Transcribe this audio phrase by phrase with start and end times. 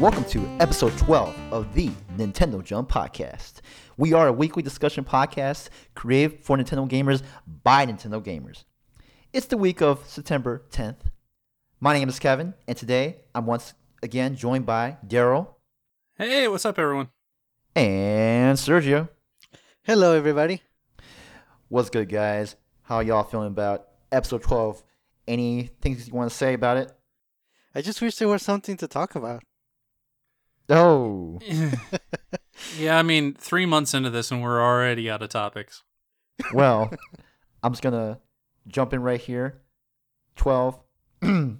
[0.00, 3.60] and welcome to episode 12 of the Nintendo Jump Podcast.
[3.98, 7.22] We are a weekly discussion podcast created for Nintendo gamers
[7.62, 8.64] by Nintendo gamers.
[9.34, 11.00] It's the week of September 10th.
[11.80, 15.48] My name is Kevin, and today I'm once again joined by Daryl
[16.16, 17.08] Hey, what's up, everyone?
[17.76, 19.10] and Sergio.
[19.82, 20.62] Hello, everybody.
[21.68, 22.56] What's good, guys?
[22.82, 24.82] How y'all feeling about episode 12?
[25.28, 26.90] Any things you want to say about it?
[27.74, 29.42] I just wish there was something to talk about.
[30.70, 31.40] Oh,
[32.78, 35.82] yeah, I mean, three months into this, and we're already out of topics.
[36.52, 36.90] well,
[37.62, 38.20] I'm just gonna
[38.68, 39.60] jump in right here.
[40.36, 40.78] 12.
[41.20, 41.58] Final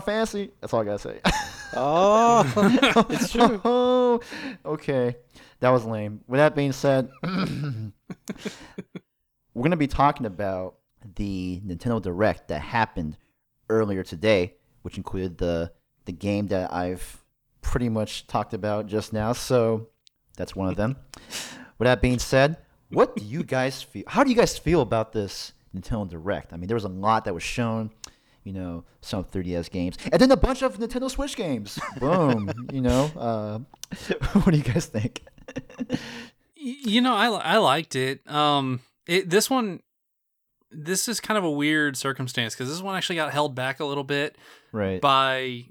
[0.00, 0.50] Fantasy.
[0.60, 1.20] That's all I gotta say.
[1.74, 4.20] Oh, it's true.
[4.66, 5.16] okay,
[5.60, 6.20] that was lame.
[6.26, 7.92] With that being said, we're
[9.62, 10.74] gonna be talking about
[11.14, 13.16] the Nintendo Direct that happened
[13.70, 15.72] earlier today, which included the
[16.04, 17.21] the game that I've
[17.62, 19.32] pretty much talked about just now.
[19.32, 19.88] So
[20.36, 20.96] that's one of them.
[21.78, 22.58] With that being said,
[22.90, 24.04] what do you guys feel?
[24.06, 26.52] How do you guys feel about this Nintendo Direct?
[26.52, 27.90] I mean, there was a lot that was shown.
[28.44, 31.78] You know, some 3DS games, and then a bunch of Nintendo Switch games.
[32.00, 32.50] Boom.
[32.72, 33.58] you know, uh,
[34.32, 35.22] what do you guys think?
[36.56, 38.28] You know, I I liked it.
[38.28, 39.81] Um, it this one,
[40.72, 43.84] this is kind of a weird circumstance because this one actually got held back a
[43.84, 44.36] little bit
[44.72, 45.00] right.
[45.00, 45.64] by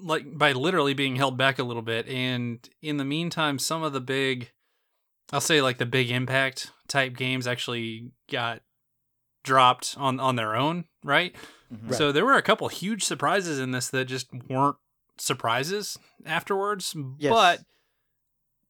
[0.00, 3.92] like by literally being held back a little bit, and in the meantime, some of
[3.92, 4.50] the big,
[5.32, 8.62] I'll say like the big impact type games actually got
[9.42, 11.34] dropped on on their own, right?
[11.72, 11.94] Mhm.
[11.94, 14.76] So there were a couple huge surprises in this that just weren't
[15.18, 16.94] surprises afterwards.
[17.18, 17.32] Yes.
[17.32, 17.60] But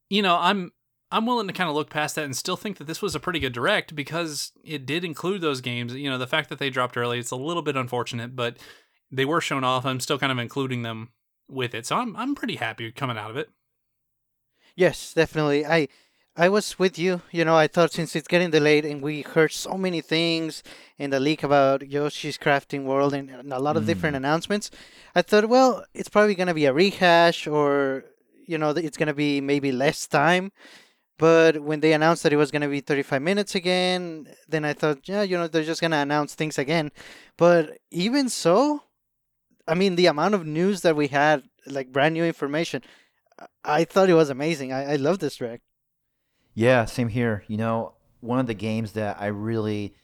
[0.09, 0.73] you know, I'm
[1.11, 3.21] I'm willing to kind of look past that and still think that this was a
[3.21, 5.94] pretty good direct because it did include those games.
[5.94, 8.56] You know, the fact that they dropped early, it's a little bit unfortunate, but
[9.11, 9.87] they were shown off.
[9.87, 11.11] I'm still kind of including them
[11.49, 11.87] with it.
[11.87, 13.50] So I'm I'm pretty happy coming out of it.
[14.75, 15.65] Yes, definitely.
[15.65, 15.89] I
[16.37, 17.23] I was with you.
[17.31, 20.62] You know, I thought since it's getting delayed and we heard so many things
[20.99, 24.19] in the leak about Yoshi's Crafting World and, and a lot of different mm.
[24.19, 24.71] announcements,
[25.15, 28.05] I thought, well, it's probably going to be a rehash or,
[28.44, 30.53] you know, it's going to be maybe less time.
[31.19, 34.75] But when they announced that it was going to be 35 minutes again, then I
[34.75, 36.93] thought, yeah, you know, they're just going to announce things again.
[37.38, 38.82] But even so,
[39.66, 42.82] I mean, the amount of news that we had, like brand new information,
[43.65, 44.72] I- thought it was amazing.
[44.72, 45.62] I, I love this track.
[46.55, 47.44] Yeah, same here.
[47.49, 49.94] You know, one of the games that I really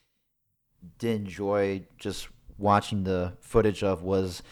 [0.99, 2.29] did enjoy just
[2.59, 4.43] watching the footage of was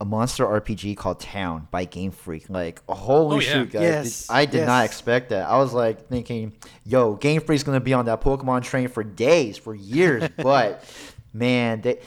[0.00, 2.48] a monster RPG called Town by Game Freak.
[2.48, 3.52] Like, holy Oh, yeah.
[3.52, 3.82] shoot, guys!
[3.82, 5.48] Yes, I did not expect that.
[5.48, 6.52] I was like thinking,
[6.84, 10.28] yo, Game Freak's gonna be on that Pokemon train for days, for years.
[10.36, 10.84] but
[11.32, 12.00] man, they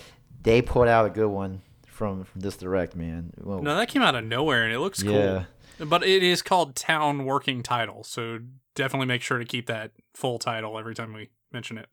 [0.43, 3.31] they put out a good one from from this direct, man.
[3.41, 3.59] Whoa.
[3.59, 5.45] No, that came out of nowhere and it looks Yeah.
[5.79, 5.87] cool.
[5.87, 8.39] But it is called Town Working Title, so
[8.75, 11.87] definitely make sure to keep that full title every time we mention it.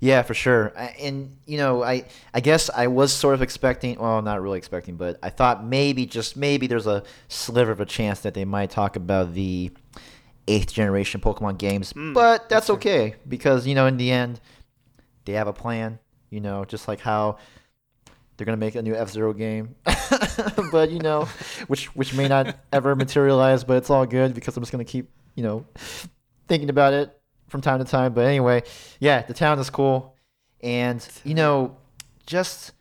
[0.00, 0.72] Yeah, for sure.
[0.76, 4.58] I- And you know, I I guess I was sort of expecting, well, not really
[4.58, 8.44] expecting, but I thought maybe just maybe there's a sliver of a chance that they
[8.44, 9.70] might talk about the
[10.48, 14.40] eighth generation Pokemon games, Mm, but that's okay because you know, in the end,
[15.24, 15.98] they have a plan.
[16.30, 17.38] You know, just like how
[18.36, 19.74] they're gonna make a new F Zero game,
[20.70, 21.24] but you know,
[21.68, 25.08] which which may not ever materialize, but it's all good because I'm just gonna keep
[25.36, 25.64] you know
[26.48, 27.15] thinking about it
[27.48, 28.12] from time to time.
[28.12, 28.62] But anyway,
[29.00, 30.16] yeah, the town is cool.
[30.62, 31.76] And, you know,
[32.26, 32.72] just,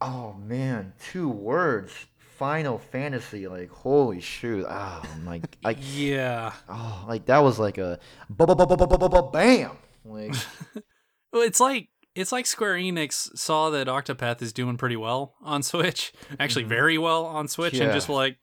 [0.00, 1.92] oh man, two words
[2.40, 4.64] Final Fantasy, like holy shoot!
[4.66, 8.00] Oh my, like yeah, oh like that was like a
[8.30, 9.70] bam,
[10.06, 10.34] like.
[11.34, 15.62] well, it's like it's like Square Enix saw that Octopath is doing pretty well on
[15.62, 16.70] Switch, actually mm-hmm.
[16.70, 17.84] very well on Switch, yeah.
[17.84, 18.38] and just like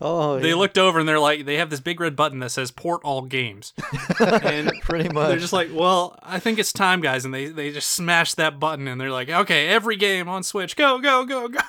[0.00, 0.54] Oh, they yeah.
[0.56, 3.22] looked over and they're like, they have this big red button that says "Port all
[3.22, 3.72] games,"
[4.20, 5.28] and pretty much.
[5.28, 8.58] they're just like, well, I think it's time, guys, and they they just smash that
[8.58, 11.60] button and they're like, okay, every game on Switch, go go go go.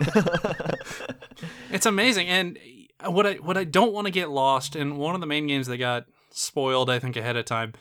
[1.70, 2.58] it's amazing, and
[3.04, 5.66] what I what I don't want to get lost, and one of the main games
[5.66, 7.72] that got spoiled, I think ahead of time.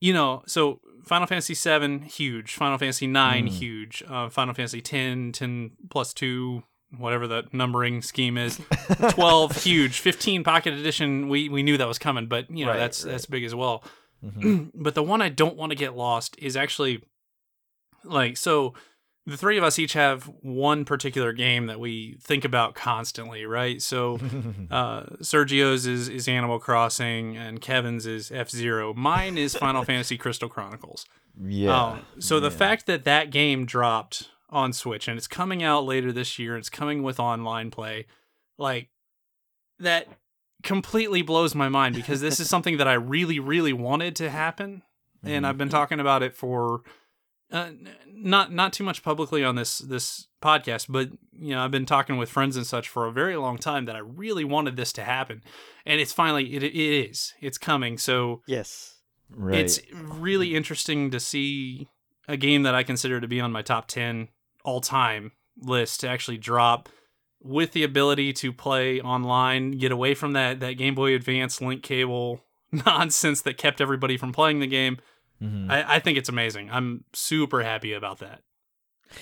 [0.00, 2.54] You know, so Final Fantasy VII, huge.
[2.54, 3.50] Final Fantasy nine, Mm.
[3.50, 4.02] huge.
[4.08, 6.62] Uh, Final Fantasy 10, 10 plus two,
[6.96, 8.60] whatever the numbering scheme is.
[9.10, 9.98] 12, huge.
[10.00, 13.10] 15 Pocket Edition, we, we knew that was coming, but you know Right, that's right.
[13.12, 13.84] that's big as well.
[14.24, 14.70] Mhm.
[14.74, 17.02] but the one I don't want to get lost is actually
[18.04, 18.74] like so
[19.26, 23.82] the three of us each have one particular game that we think about constantly, right?
[23.82, 24.14] So
[24.70, 28.94] uh, Sergio's is, is Animal Crossing and Kevin's is F Zero.
[28.94, 31.04] Mine is Final Fantasy Crystal Chronicles.
[31.44, 31.82] yeah.
[31.92, 32.56] Um, so the yeah.
[32.56, 36.56] fact that that game dropped on Switch, and it's coming out later this year.
[36.56, 38.06] It's coming with online play,
[38.56, 38.88] like
[39.78, 40.06] that
[40.62, 44.82] completely blows my mind because this is something that I really, really wanted to happen,
[45.22, 45.48] and Mhm.
[45.48, 46.82] I've been talking about it for
[47.50, 47.70] uh,
[48.12, 52.16] not not too much publicly on this this podcast, but you know I've been talking
[52.18, 55.02] with friends and such for a very long time that I really wanted this to
[55.04, 55.42] happen,
[55.86, 57.96] and it's finally it, it is it's coming.
[57.96, 58.96] So Yes.
[59.30, 59.56] Right.
[59.60, 61.88] it's really interesting to see
[62.26, 64.28] a game that I consider to be on my top 10
[64.68, 66.88] all time list to actually drop
[67.40, 71.82] with the ability to play online, get away from that, that Game Boy Advance link
[71.82, 74.98] cable nonsense that kept everybody from playing the game.
[75.42, 75.70] Mhm.
[75.70, 76.68] I, I think it's amazing.
[76.70, 78.42] I'm super happy about that.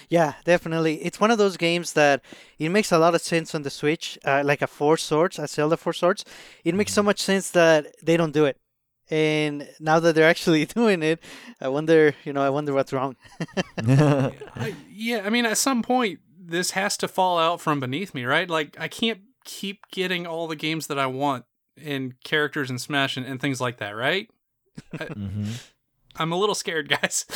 [0.09, 0.97] Yeah, definitely.
[1.05, 2.23] It's one of those games that
[2.59, 5.47] it makes a lot of sense on the Switch, uh, like a Four Swords, a
[5.47, 6.25] Zelda Four Swords.
[6.65, 8.57] It makes so much sense that they don't do it.
[9.11, 11.23] And now that they're actually doing it,
[11.61, 13.17] I wonder, you know, I wonder what's wrong.
[13.79, 18.25] I, yeah, I mean, at some point, this has to fall out from beneath me,
[18.25, 18.49] right?
[18.49, 21.45] Like, I can't keep getting all the games that I want
[21.83, 24.29] and characters and Smash and, and things like that, right?
[24.95, 25.63] Mhm.
[26.17, 27.27] I'm a little scared, guys.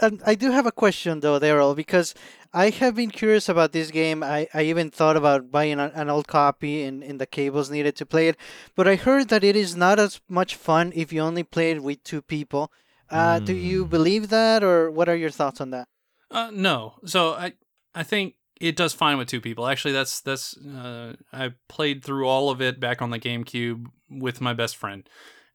[0.00, 2.14] And I do have a question though, Daryl, because
[2.52, 4.22] I have been curious about this game.
[4.22, 7.94] I, I even thought about buying a, an old copy and, and the cables needed
[7.96, 8.36] to play it,
[8.74, 11.82] but I heard that it is not as much fun if you only play it
[11.82, 12.72] with two people.
[13.10, 13.90] Uh, Do you Mm.
[13.90, 15.88] believe that, or what are your thoughts on that?
[16.30, 16.94] Uh, no.
[17.04, 17.52] So I
[17.94, 19.66] I think it does fine with two people.
[19.66, 24.40] Actually, that's that's uh, I played through all of it back on the GameCube with
[24.40, 25.08] my best friend,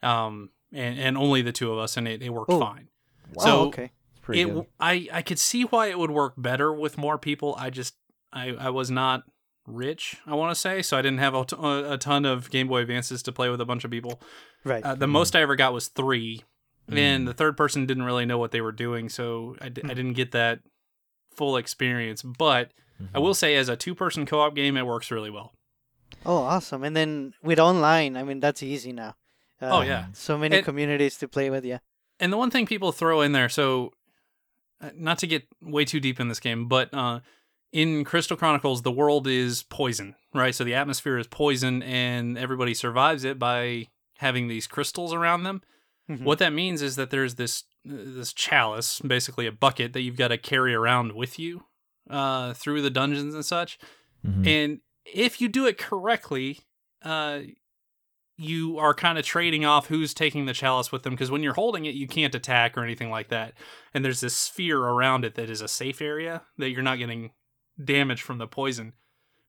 [0.03, 2.59] um, and and only the two of us, and it, it worked Oh.
[2.59, 2.89] fine.
[3.33, 3.43] Wow.
[3.45, 3.91] So okay.
[4.25, 4.65] Pretty it good.
[4.79, 7.55] I I could see why it would work better with more people.
[7.57, 7.95] I just
[8.33, 9.23] I I was not
[9.67, 12.67] rich, I want to say, so I didn't have a, t- a ton of Game
[12.67, 14.21] Boy Advances to play with a bunch of people.
[14.63, 14.83] Right.
[14.83, 16.43] Uh, the most I ever got was three,
[16.87, 16.97] Mm.
[16.99, 19.87] and the third person didn't really know what they were doing, so I, d- I
[19.87, 19.93] Hmm.
[19.95, 20.59] didn't get that
[21.35, 22.21] full experience.
[22.21, 22.73] But
[23.11, 25.53] I will say, as a two-person co-op game, it works really well.
[26.27, 26.83] oh, awesome.
[26.83, 29.15] And then with online, I mean, that's easy now.
[29.59, 30.05] Uh, Oh, yeah.
[30.13, 31.79] So many And- communities to play with, yeah.
[32.19, 33.91] And the one thing people throw in there, so
[34.95, 37.19] not to get way too deep in this game, but uh,
[37.71, 40.53] in Crystal Chronicles, the world is poison, right?
[40.55, 43.87] So the atmosphere is poison, and everybody survives it by
[44.17, 45.61] having these crystals around them.
[46.09, 46.21] Mhm.
[46.21, 50.29] What that means is that there's this this chalice, basically a bucket that you've got
[50.29, 51.65] to carry around with you
[52.09, 53.77] uh, through the dungeons and such.
[54.25, 54.47] Mhm.
[54.47, 56.61] And if you do it correctly,
[57.03, 57.41] uh,
[58.37, 61.53] you are kind of trading off who's taking the chalice with them because when you're
[61.53, 63.53] holding it, you can't attack or anything like that.
[63.93, 67.31] And there's this sphere around it that is a safe area that you're not getting
[67.81, 68.93] damage from the poison.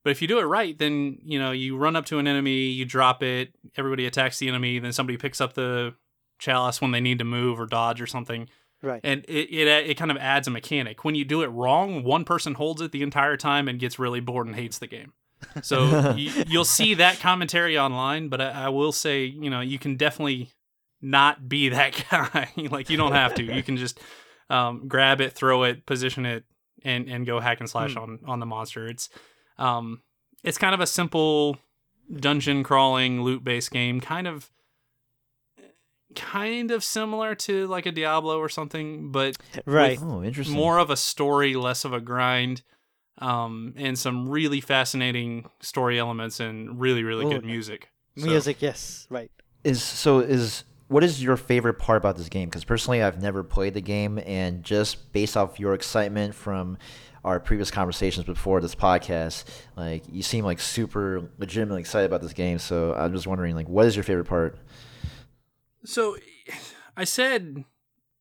[0.04, 2.66] But if you do it right, then you know you run up to an enemy,
[2.68, 5.94] you drop it, everybody attacks the enemy, then somebody picks up the
[6.38, 8.48] chalice when they need to move or dodge or something
[8.82, 9.00] Right.
[9.02, 11.02] and it, it it kind of adds a mechanic.
[11.02, 14.20] When you do it wrong, one person holds it the entire time and gets really
[14.20, 15.14] bored and hates the game.
[15.62, 19.78] So you, you'll see that commentary online, but I, I will say, you know, you
[19.78, 20.50] can definitely
[21.00, 22.50] not be that guy.
[22.70, 23.42] like you don't have to.
[23.42, 23.98] You can just
[24.50, 26.44] um, grab it, throw it, position it,
[26.84, 27.98] and and go hack and slash Hmm.
[27.98, 28.86] on on the monster.
[28.88, 29.08] It's
[29.58, 30.02] um
[30.44, 31.56] it's kind of a simple
[32.14, 34.50] dungeon crawling loot based game, kind of
[36.14, 39.36] kind of similar to like a Diablo or something, but
[39.66, 39.98] Right.
[40.00, 40.54] Oh, interesting.
[40.56, 42.62] more of a story, less of a grind,
[43.18, 47.50] um, and some really fascinating story elements and really, really Oh, good yeah.
[47.50, 47.88] music.
[48.18, 49.06] So- Music, yes.
[49.10, 49.30] Right.
[49.64, 52.48] is so is what is your favorite part about this game?
[52.48, 56.78] Because personally, I've never played the game, and just based off your excitement from
[57.24, 59.44] our previous conversations before this podcast,
[59.76, 62.58] like you seem like super legitimately excited about this game.
[62.60, 64.56] So I'm just wondering, like, what is your favorite part?
[65.84, 66.16] So,
[66.96, 67.64] I said,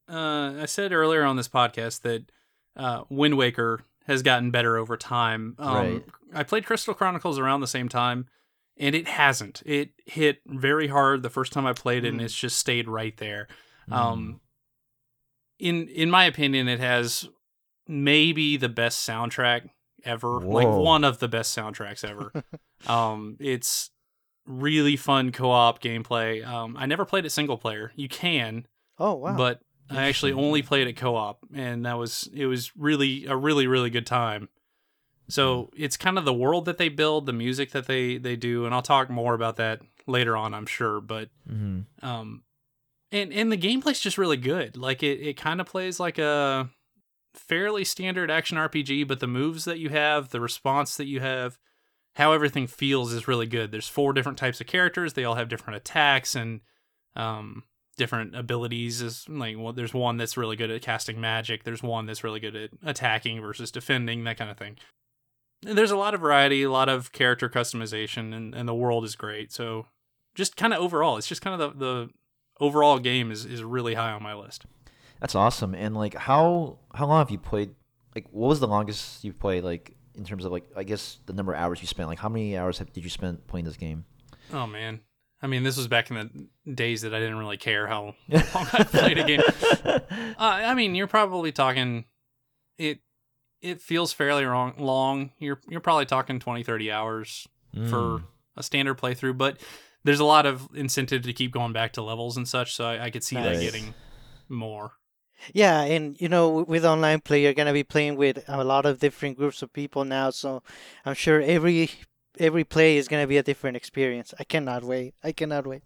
[0.09, 2.23] uh, I said earlier on this podcast that
[2.75, 5.55] uh, Wind Waker has gotten better over time.
[5.59, 6.05] Um, Right.
[6.33, 8.27] I played Crystal Chronicles around the same time,
[8.77, 9.61] and it hasn't.
[9.65, 12.23] It hit very hard the first time I played it, and Mm.
[12.25, 13.47] it's just stayed right there.
[13.89, 13.95] Mm.
[13.95, 14.41] Um,
[15.59, 17.27] in in my opinion, it has
[17.87, 19.69] maybe the best soundtrack
[20.03, 20.39] ever.
[20.41, 22.31] Like one of the best soundtracks ever.
[22.87, 23.89] um, it's
[24.45, 26.45] really fun co-op gameplay.
[26.45, 27.91] Um, I never played it single player.
[27.95, 28.67] You can,
[28.99, 29.35] Oh, wow.
[29.37, 33.67] but I actually only played it co-op, and that was it was really a really
[33.67, 34.49] really good time.
[35.27, 38.65] So it's kind of the world that they build, the music that they they do,
[38.65, 41.01] and I'll talk more about that later on, I'm sure.
[41.01, 42.43] But hmm um,
[43.11, 44.77] and and the gameplay's just really good.
[44.77, 46.69] Like it it kind of plays like a
[47.33, 51.57] fairly standard action RPG, but the moves that you have, the response that you have,
[52.13, 53.71] how everything feels is really good.
[53.71, 55.13] There's four different types of characters.
[55.13, 56.61] They all have different attacks and
[57.15, 57.63] um
[57.97, 59.01] different abilities.
[59.01, 61.63] Is like well, there's one that's really good at casting magic.
[61.63, 64.77] There's one that's really good at attacking versus defending, that kind of thing.
[65.61, 69.15] There's a lot of variety, a lot of character customization, and, and the world is
[69.15, 69.51] great.
[69.51, 69.87] So
[70.35, 72.09] just kind of overall, it's just kind of the, the
[72.59, 74.65] overall game is, is really high on my list.
[75.19, 75.73] That's awesome.
[75.73, 77.73] And like, how how long have you played?
[78.13, 79.63] Like, what was the longest you played?
[79.63, 82.09] Like, in terms of like, I guess the number of hours you spent.
[82.09, 84.05] Like, how many hours have, did you spend playing this game?
[84.53, 84.99] Oh man,
[85.45, 88.67] I mean, this was back in the days that I didn't really care how long
[88.73, 89.41] I played a game.
[89.79, 92.05] Uh, I mean, you're probably talking
[92.79, 92.99] it.
[93.61, 95.31] It feels fairly wrong, long.
[95.37, 97.47] You're you're probably talking 20, 30 hours
[97.89, 98.23] for Mm.
[98.57, 99.59] a standard playthrough, but
[100.03, 102.73] there's a lot of incentive to keep going back to levels and such.
[102.73, 103.93] So I, I could see that getting
[104.49, 104.93] more.
[105.53, 108.99] Yeah, and you know, with online play, you're gonna be playing with a lot of
[108.99, 110.31] different groups of people now.
[110.31, 110.63] So
[111.05, 111.91] I'm sure every
[112.39, 114.33] every play is gonna be a different experience.
[114.39, 115.13] I cannot wait.
[115.23, 115.83] I cannot wait.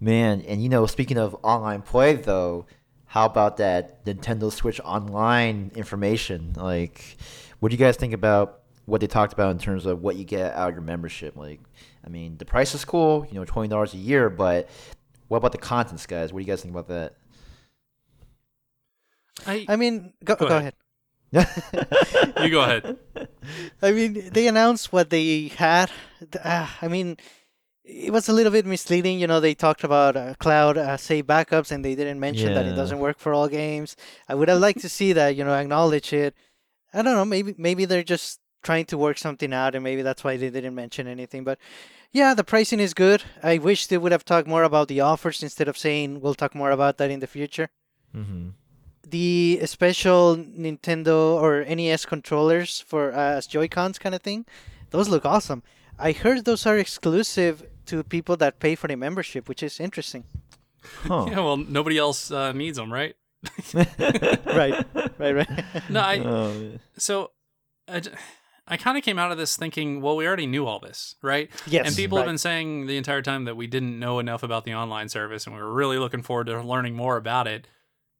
[0.00, 2.66] Man, and you know, speaking of online play though,
[3.06, 6.52] how about that Nintendo Switch Online information?
[6.56, 7.16] Like,
[7.60, 10.24] what do you guys think about what they talked about in terms of what you
[10.24, 11.36] get out of your membership?
[11.36, 11.60] Like,
[12.04, 14.68] I mean, the price is cool, you know, twenty dollars a year, but
[15.28, 16.32] what about the contents, guys?
[16.32, 17.14] What do you guys think about that?
[19.46, 20.60] I, I mean, go, Go go, ahead.
[20.60, 20.74] ahead.
[22.42, 22.96] you go ahead.
[23.82, 25.90] I mean, they announced what they had.
[26.42, 27.16] Uh, I mean,
[27.84, 29.18] it was a little bit misleading.
[29.18, 32.66] You know, they talked about uh, cloud uh, save backups, and they didn't mention that
[32.66, 33.96] it doesn't work for all games.
[34.28, 35.36] I would have liked to see that.
[35.36, 36.34] You know, acknowledge it.
[36.92, 37.24] I don't know.
[37.24, 40.74] Maybe maybe they're just trying to work something out, and maybe that's why they didn't
[40.74, 41.44] mention anything.
[41.44, 41.58] But
[42.12, 43.24] yeah, the pricing is good.
[43.42, 46.54] I wish they would have talked more about the offers instead of saying we'll talk
[46.54, 47.70] more about that in the future.
[48.14, 48.50] mm-hmm.
[49.08, 54.46] The special Nintendo or NES controllers for uh, as Joy Cons kind of thing,
[54.90, 55.62] those look awesome.
[55.98, 60.24] I heard those are exclusive to people that pay for the membership, which is interesting.
[61.02, 61.26] Huh.
[61.28, 63.14] Yeah, well, nobody else uh, needs them, right?
[63.74, 64.86] Right,
[65.18, 65.64] right, right.
[65.90, 67.30] No, I, Oh, so
[67.88, 68.12] I, j-
[68.66, 71.50] I kind of came out of this thinking, well, we already knew all this, right?
[71.66, 72.22] yes, and people right.
[72.22, 75.46] have been saying the entire time that we didn't know enough about the online service,
[75.46, 77.66] and we were really looking forward to learning more about it.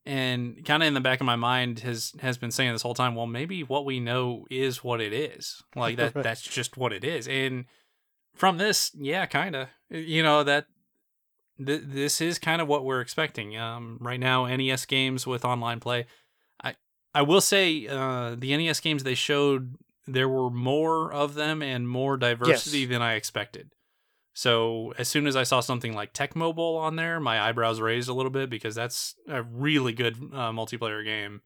[0.07, 2.93] And kind of in the back of my mind has has been saying this whole
[2.95, 5.63] time, well, maybe what we know is what it is.
[5.75, 7.27] Like that that's just what it is.
[7.27, 7.65] And
[8.35, 9.69] from this, yeah, kind of.
[9.89, 10.67] You know that
[11.65, 13.57] th- this is kind of what we're expecting.
[13.57, 16.07] Um, right now, NES games with online play.
[16.63, 16.75] I
[17.15, 21.89] I will say uh, the NES games they showed there were more of them and
[21.89, 22.89] more diversity Yes.
[22.91, 23.71] than I expected.
[24.37, 28.09] So as soon as I saw something like Tecmo Bowl on there, my eyebrows raised
[28.09, 31.41] a little bit because that's a really good uh, multiplayer game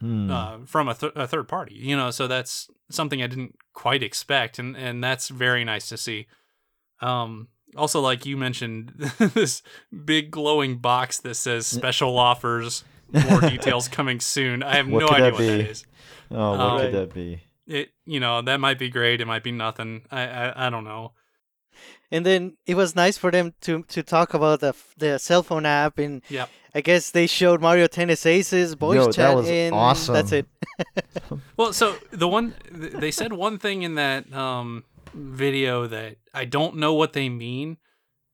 [0.00, 0.28] Hmm.
[0.28, 1.76] uh, from a, th- a third party.
[1.76, 5.96] You know, so that's something I didn't quite expect, and and that's very nice to
[5.96, 6.26] see.
[7.00, 9.62] Um, also, like you mentioned, this
[10.04, 14.64] big glowing box that says special offers, more details coming soon.
[14.64, 15.86] I have What no idea what that is.
[16.32, 17.42] oh, what um, could that be?
[17.68, 19.20] It you know that might be great.
[19.20, 20.02] It might be nothing.
[20.10, 21.12] I I, I don't know.
[22.14, 25.66] And then it was nice for them to to talk about the the cell phone
[25.66, 26.48] app, and Yep.
[26.72, 30.14] I guess they showed Mario Tennis Aces, voice Yo, that chat, was and awesome.
[30.14, 30.46] that's it.
[31.56, 36.76] Well, so the one they said one thing in that um, video that I don't
[36.76, 37.78] know what they mean,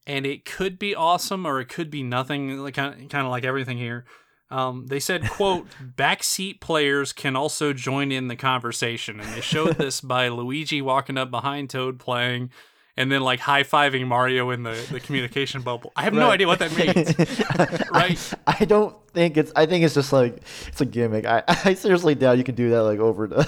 [0.07, 2.59] and it could be awesome or it could be nothing.
[2.59, 4.05] Like kind of, kind of like everything here.
[4.51, 9.77] Um, they said, "quote Backseat players can also join in the conversation," and they showed
[9.77, 12.51] this by Luigi walking up behind Toad playing.
[12.97, 15.93] And then like high fiving Mario in the, the communication bubble.
[15.97, 17.15] I have no idea what that means.
[17.93, 18.35] Right.
[18.47, 19.53] I, I don't think it's.
[19.57, 21.25] I think it's just like it's a gimmick.
[21.25, 23.45] I, I seriously doubt you can do that like over the.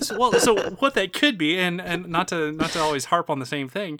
[0.00, 3.30] so, well, so what that could be, and and not to not to always harp
[3.30, 3.98] on the same thing,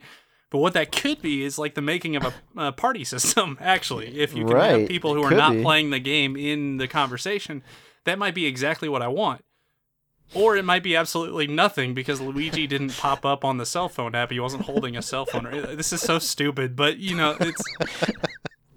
[0.51, 2.35] but what that could be is like the making of a,
[2.69, 3.57] a party system.
[3.61, 5.63] Actually, if you can Right, have people who are not be.
[5.63, 7.63] playing the game in the conversation,
[8.05, 9.45] that might be exactly what I want.
[10.35, 14.15] Or it might be absolutely nothing because Luigi didn't pop up on the cell phone
[14.15, 14.31] app.
[14.31, 15.45] He wasn't holding a cell phone.
[15.77, 17.63] This is so stupid, but you know, it's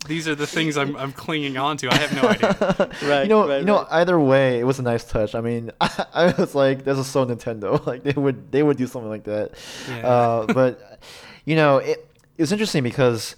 [0.08, 1.89] these are the things I'm I'm clinging on to.
[1.89, 2.89] I have no idea.
[3.08, 3.48] Right, You know.
[3.48, 3.79] right, you know.
[3.79, 3.88] right.
[3.91, 5.36] Either way, it was a nice touch.
[5.36, 8.77] I mean, I, I was like, "This is so Nintendo." Like they would they would
[8.77, 9.51] do something like that.
[9.89, 10.08] Yeah.
[10.08, 11.01] Uh, but
[11.46, 13.36] you know, it it was interesting because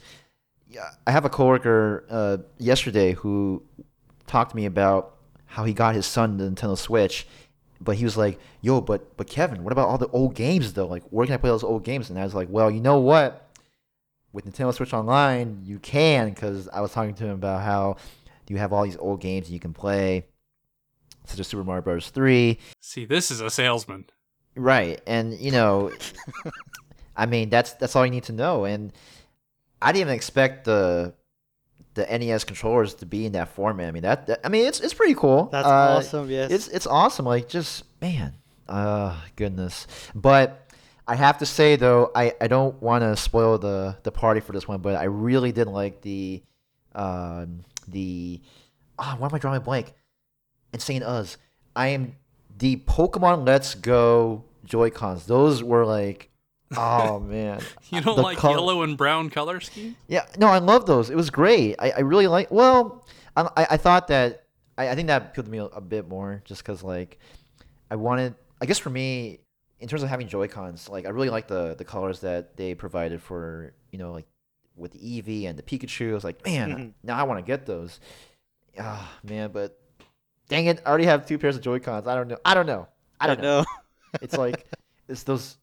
[0.70, 3.64] yeah, I have a coworker uh, yesterday who
[4.28, 5.16] talked to me about
[5.46, 7.28] how he got his son the Nintendo Switch,
[7.84, 10.88] but he was like, "Yo, but but Kevin, what about all the old games though?
[10.88, 13.00] Like, where can I play those old games?" And I was like, "Well, you know
[13.00, 13.50] what?
[14.32, 17.98] With Nintendo Switch Online, you can." Because I was talking to him about how
[18.48, 20.26] you have all these old games you can play,
[21.26, 22.10] such as Super Mario Bros.
[22.10, 24.06] Three, See, this is a salesman.
[24.56, 25.92] Right, and you know,
[27.16, 28.66] I mean that's that's all you need to know.
[28.66, 28.94] And
[29.82, 31.14] I didn't even expect the
[31.96, 33.88] the NES controllers to be in that format.
[33.88, 35.46] I mean that, that I mean it's it's pretty cool.
[35.52, 36.30] That's Uh, awesome.
[36.30, 36.52] Yes.
[36.52, 37.26] It's it's awesome.
[37.26, 38.34] Like just man,
[38.68, 39.88] uh, goodness.
[40.16, 40.60] But
[41.08, 44.54] I have to say though, I, I don't want to spoil the the party for
[44.54, 46.42] this one, but I really did like the
[46.96, 48.42] um the
[48.98, 49.94] ah why am I drawing a blank?
[50.74, 51.38] Insane Us.
[51.76, 52.16] I am
[52.58, 55.26] the Pokemon Let's Go Joy Cons.
[55.26, 56.30] Those were like.
[56.78, 57.62] Oh man!
[57.92, 59.96] You don't The like col- yellow and brown color scheme?
[60.08, 61.10] yeah, no, I love those.
[61.10, 61.76] It was great.
[61.80, 62.50] I, I really like.
[62.52, 64.46] Well, I, I I thought that
[64.78, 67.20] I, I think that appealed to me a, a bit more, just because like
[67.92, 68.36] I wanted.
[68.62, 69.40] I guess for me,
[69.80, 72.74] in terms of having Joy Cons, like I really like the the colors that they
[72.76, 74.26] provided for you know like
[74.76, 76.12] with the Eevee and the Pikachu.
[76.12, 76.94] I was like, man, Mhm.
[77.04, 78.00] now I want to get those.
[78.80, 79.80] Ah, man, but
[80.50, 82.08] dang it, I already have two pairs of Joy Cons.
[82.08, 82.38] I don't know.
[82.44, 82.88] I don't know.
[83.20, 83.64] I don't know.
[84.22, 84.66] It's like
[85.08, 85.58] it's those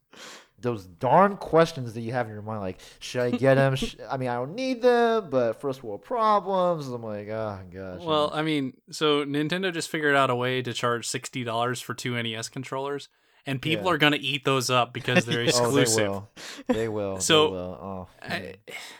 [0.61, 2.61] those darn questions that you have in your mind.
[2.61, 3.76] Like, should I get them?
[4.11, 6.87] I mean, I don't need them, but first world problems.
[6.88, 8.00] I'm like, oh gosh.
[8.02, 11.95] Well, I mean, so Nintendo just figured out a way to charge sixty dollars for
[11.95, 13.09] two NES controllers,
[13.47, 13.93] and people Yeah.
[13.93, 15.97] are gonna eat those up because they're oh, exclusive.
[15.97, 16.29] they will.
[16.69, 17.21] They will.
[17.21, 17.79] So, they will.
[17.81, 18.09] Oh.
[18.23, 18.55] I,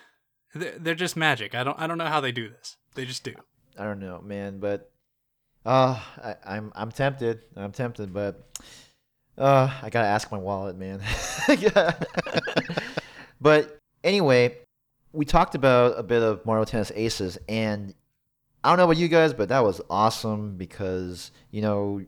[0.55, 1.55] they're they're just magic.
[1.55, 2.77] I don't I don't know how they do this.
[2.95, 3.35] They just do.
[3.79, 4.91] I don't know, man, but
[5.65, 7.41] uh, I, I'm I'm tempted.
[7.57, 8.49] I'm tempted, but
[9.39, 11.01] uh, I gotta ask my wallet, man.
[13.41, 14.59] But anyway,
[15.13, 17.95] we talked about a bit of Mario Tennis Aces, and
[18.63, 22.05] I don't know about you guys, but that was awesome because you know,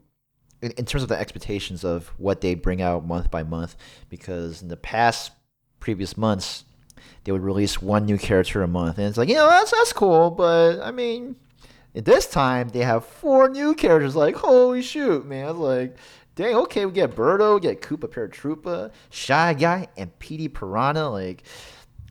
[0.61, 3.76] in, in terms of the expectations of what they bring out month by month,
[4.11, 5.33] because in the past
[5.81, 6.64] previous months.
[7.25, 9.93] They would release one new character a month, and it's like, you know, that's that's
[9.93, 11.37] cool, but I mean,
[11.94, 14.14] this time they have four new characters.
[14.14, 15.59] Like, holy shoot, man!
[15.59, 15.96] Like,
[16.35, 21.09] dang, okay, we get Birdo, we get Koopa Paratroopa, Shy Guy, and Petey Piranha.
[21.11, 21.42] Like,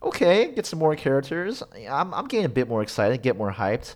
[0.04, 1.64] okay, get some more characters.
[1.90, 3.96] I'm I'm getting a bit more excited, get more hyped.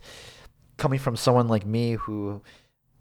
[0.78, 2.42] Coming from someone like me who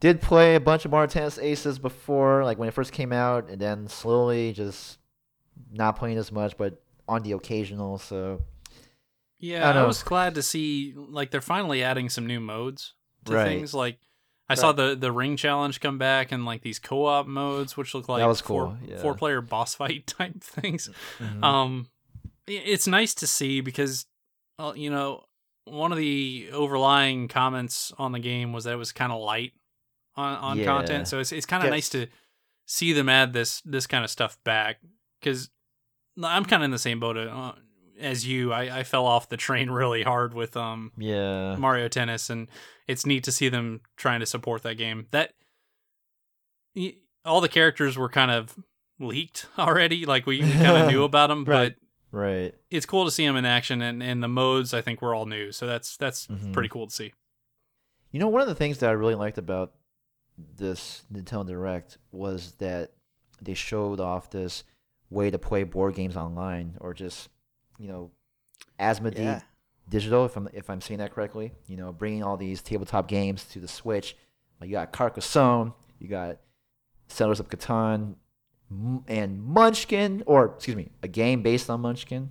[0.00, 3.48] did play a bunch of Mario Tennis Aces before, like when it first came out,
[3.50, 4.98] and then slowly just
[5.72, 7.98] not playing as much, but on the occasional.
[7.98, 8.42] So
[9.38, 13.34] Yeah, I I, was glad to see like they're finally adding some new modes to
[13.34, 13.44] Right.
[13.44, 13.74] things.
[13.74, 13.98] Like
[14.48, 17.94] I saw the the ring challenge come back and like these co op modes, which
[17.94, 19.00] look like that was four cool, yeah.
[19.00, 20.90] four player boss fight type things.
[21.18, 21.42] mhm.
[21.42, 21.88] Um,
[22.46, 24.04] it's nice to see because,
[24.58, 25.24] uh, you know,
[25.64, 29.52] one of the overlying comments on the game was that it was kind of light
[30.14, 30.66] on, on Yeah.
[30.66, 31.08] content.
[31.08, 32.06] So it's it's kind of nice to
[32.66, 34.80] see them add this this kind of stuff back
[35.20, 35.48] because
[36.22, 37.52] I'm kind of in the same boat uh,
[38.00, 38.52] as you.
[38.52, 42.48] I, I fell off the train really hard with um yeah, Mario Tennis, and
[42.86, 45.06] it's neat to see them trying to support that game.
[45.10, 45.32] That
[47.24, 48.56] all the characters were kind of
[48.98, 51.74] leaked already, like we kind of knew about them, Right.
[52.12, 52.54] but right.
[52.70, 55.26] it's cool to see them in action, and, and the modes I think were all
[55.26, 56.52] new, so that's that's Mhm.
[56.52, 57.12] pretty cool to see.
[58.10, 59.72] You know, one of the things that I really liked about
[60.56, 62.92] this Nintendo Direct was that
[63.42, 64.62] they showed off this
[65.10, 67.28] way to play board games online, or just
[67.78, 68.10] you know,
[68.78, 69.40] Asmodee Yeah.
[69.88, 71.52] Digital, if I'm if I'm saying that correctly.
[71.66, 74.16] You know, bringing all these tabletop games to the Switch.
[74.60, 76.38] Like you got Carcassonne, you got
[77.08, 78.14] Settlers of Catan,
[79.08, 82.30] and Munchkin, or excuse me, a game based on Munchkin.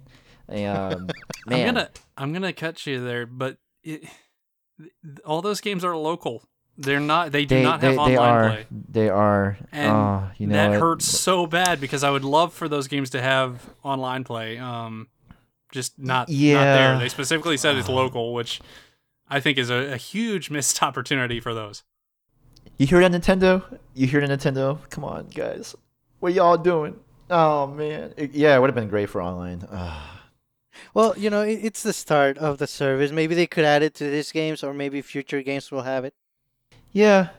[0.50, 1.10] Um, man,
[1.48, 4.04] I'm gonna I'm gonna cut you there, but it,
[5.26, 6.44] all those games are local.
[6.78, 7.32] They're not.
[7.32, 8.66] They do they not have they online are play.
[8.90, 9.58] they are.
[9.72, 10.80] And oh, you know that what?
[10.80, 14.58] hurts so bad because I would love for those games to have online play.
[14.58, 15.08] Um,
[15.74, 16.98] just not not there.
[17.00, 18.62] They specifically said it's local, which
[19.28, 21.84] I think is a, a huge missed opportunity for those.
[22.78, 23.64] You hear that, Nintendo?
[23.94, 24.80] You hear that, Nintendo?
[24.90, 25.76] Come on, guys.
[26.22, 27.00] What y'all doing?
[27.30, 29.68] Oh man, It- yeah, it would have been great for online.
[29.72, 30.10] Ah.
[30.96, 33.12] Well, you know, it, it's the start of the service.
[33.12, 36.14] Maybe they could add it to these games, or maybe future games will have it.
[36.92, 37.30] yeah,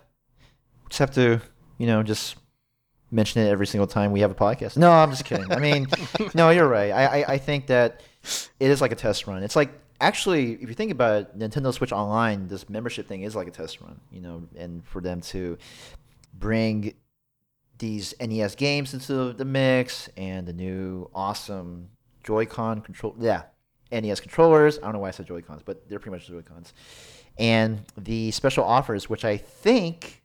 [0.88, 1.40] just have to,
[1.78, 2.36] you know, just
[3.10, 4.76] mention it every single time we have a podcast.
[4.76, 5.50] No, I'm just kidding.
[5.52, 5.88] I mean,
[6.34, 6.90] no, you're right.
[6.92, 8.02] I, I I think that
[8.60, 9.42] it is like a test run.
[9.42, 13.36] It's like actually, if you think about it, Nintendo Switch Online, this membership thing is
[13.36, 14.00] like a test run.
[14.10, 15.58] You know, and for them to
[16.32, 16.94] bring
[17.78, 21.88] these NES games into the mix and the new awesome
[22.22, 23.14] Joy-Con control.
[23.18, 23.42] Yeah,
[23.90, 24.78] NES controllers.
[24.78, 26.72] I don't know why I said Joy-Cons, but they're pretty much Joy-Cons.
[27.38, 30.22] And the special offers, which I think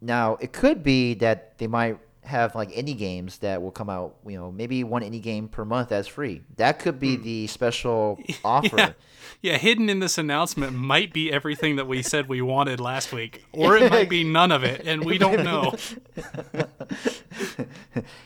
[0.00, 4.16] now it could be that they might have like indie games that will come out.
[4.26, 6.42] You know, maybe one indie game per month that's free.
[6.56, 7.22] That could be hmm.
[7.22, 8.76] the special offer.
[8.76, 8.92] Yeah.
[9.40, 13.44] Yeah, hidden in this announcement might be everything that we said we wanted last week,
[13.52, 15.74] or it might be none of it, and we don't know.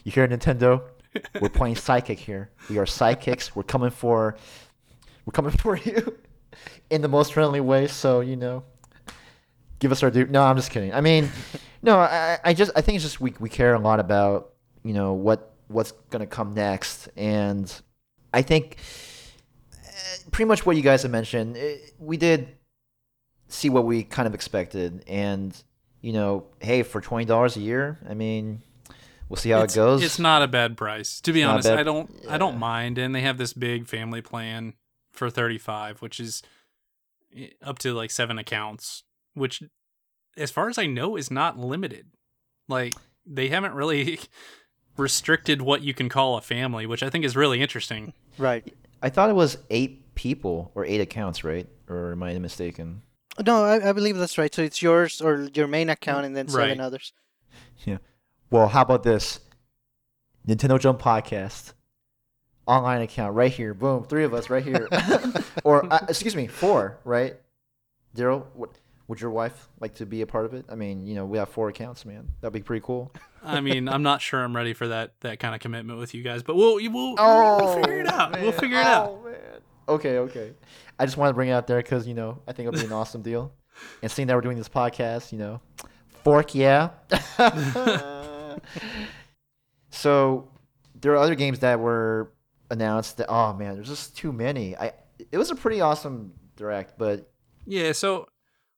[0.05, 0.83] you hear Nintendo?
[1.41, 2.51] We're playing psychic here.
[2.69, 3.57] We are psychics.
[3.57, 4.37] We're coming for.
[5.25, 6.19] We're coming for you.
[6.91, 7.87] in the most friendly way.
[7.87, 8.65] So you know,
[9.79, 10.27] give us our due.
[10.27, 10.93] No, I'm just kidding.
[10.93, 11.31] I mean,
[11.83, 14.93] no, I, I just I think it's just we we care a lot about you
[14.95, 17.73] know what what's gonna come next, and
[18.33, 18.79] I think
[19.73, 19.89] eh,
[20.31, 21.57] pretty much what you guys have mentioned.
[21.57, 22.49] eh, we did
[23.49, 25.57] see what we kind of expected, and
[26.01, 28.63] you know, hey, for twenty dollars a year, I mean,
[29.29, 30.03] we'll see how it's, it goes.
[30.03, 31.69] It's not a bad price, to be honest.
[31.69, 34.75] I don't I don't mind, and they have this big family plan
[35.11, 36.43] for thirty five, which is
[37.37, 39.03] eh, up to like seven accounts,
[39.37, 39.63] which,
[40.37, 42.07] as far as I know, is not limited.
[42.69, 42.95] Like
[43.25, 44.19] they haven't really
[44.97, 48.13] restricted what you can call a family, which I think is really interesting.
[48.39, 48.75] Right.
[49.03, 51.69] I thought it was eight people or eight accounts, right?
[51.89, 53.03] Or am I mistaken?
[53.45, 54.53] No, I, I believe that's right.
[54.55, 56.81] So it's yours or your main account and then seven Right.
[56.81, 57.13] others.
[57.85, 57.99] Yeah.
[58.51, 59.39] Well, how about this?
[60.49, 61.75] Nintendo Jump Podcast
[62.67, 63.75] online account right here.
[63.75, 64.89] Boom, three of us right here.
[65.65, 67.37] or uh, excuse me, four, right?
[68.17, 68.71] Daryl, what
[69.09, 70.65] would your wife like to be a part of it?
[70.69, 72.29] I mean, you know, we have four accounts, man.
[72.41, 73.13] That'd be pretty cool.
[73.45, 76.23] I mean, I'm not sure I'm ready for that that kind of commitment with you
[76.23, 78.33] guys, but we'll we'll, we'll oh, figure it out.
[78.33, 78.43] Man.
[78.43, 79.11] We'll figure it out.
[79.11, 79.35] Oh, man.
[79.89, 80.53] Okay, okay.
[80.99, 82.87] I just wanted to bring it out there because you know I think it'll be
[82.87, 83.53] an awesome deal,
[84.03, 85.61] and seeing that we're doing this podcast, you know,
[86.25, 86.91] fork yeah.
[89.91, 90.49] so
[91.01, 92.33] there are other games that were
[92.71, 94.77] announced that oh man, there's just too many.
[94.77, 94.93] I
[95.31, 97.31] it was a pretty awesome direct, but
[97.65, 98.27] Yeah, so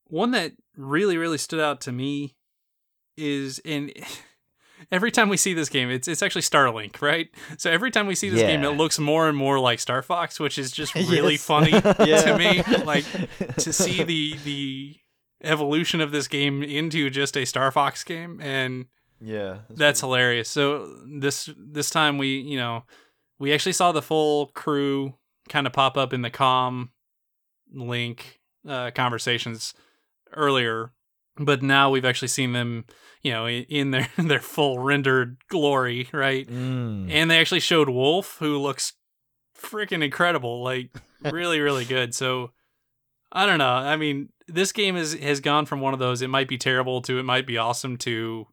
[0.08, 2.34] one that really, really stood out to me
[3.16, 3.92] is in
[4.92, 7.28] every time we see this game, it's it's actually Starlink, right?
[7.56, 10.38] So every time we see this game, it looks more and more like Star Fox,
[10.40, 11.44] which is just really Yes.
[11.44, 11.70] funny
[12.06, 12.22] Yeah.
[12.22, 12.62] to me.
[12.84, 13.04] Like
[13.56, 14.96] to see the the
[15.42, 18.86] evolution of this game into just a Star Fox game and
[19.20, 20.48] yeah, that's hilarious.
[20.48, 22.84] So this this time we, you know,
[23.40, 25.14] we actually saw the full crew
[25.48, 26.90] kind of pop up in the com
[27.72, 29.74] link uh, conversations
[30.34, 30.92] earlier,
[31.36, 32.84] but now we've actually seen them,
[33.22, 36.48] you know, in their their full rendered glory, right?
[36.48, 37.10] Mm.
[37.10, 38.94] And they actually showed Wolf, who looks
[39.58, 40.90] freaking incredible, like
[41.24, 42.14] really, really good.
[42.14, 42.52] So
[43.32, 43.68] I don't know.
[43.68, 47.02] I mean, this game is has gone from one of those it might be terrible
[47.02, 48.46] to it might be awesome to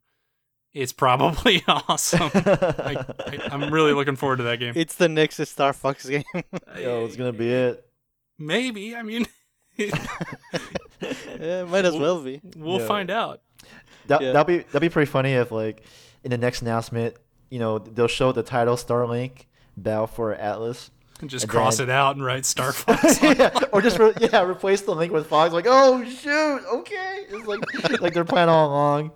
[0.74, 2.30] it's probably awesome.
[2.34, 4.74] I, I, I'm really looking forward to that game.
[4.76, 6.24] It's the next Star Fox game.
[6.78, 7.86] Yo, it's gonna be it.
[8.38, 8.94] Maybe.
[8.96, 9.26] I mean,
[9.78, 12.42] yeah, might as well be.
[12.56, 12.88] we'll Yeah.
[12.88, 13.42] find out.
[14.08, 14.32] That Yeah.
[14.34, 15.84] that'd be that'd be pretty funny if like
[16.24, 17.16] in the next announcement,
[17.50, 19.46] you know, they'll show the title Starlink
[19.78, 20.92] Battle for Atlas.
[21.22, 23.22] And just And cross then- it out and write Star Fox.
[23.24, 25.54] yeah, or just re- yeah, replace the link with Fox.
[25.54, 27.26] Like, oh shoot, okay.
[27.30, 29.12] It's like like they're playing all along.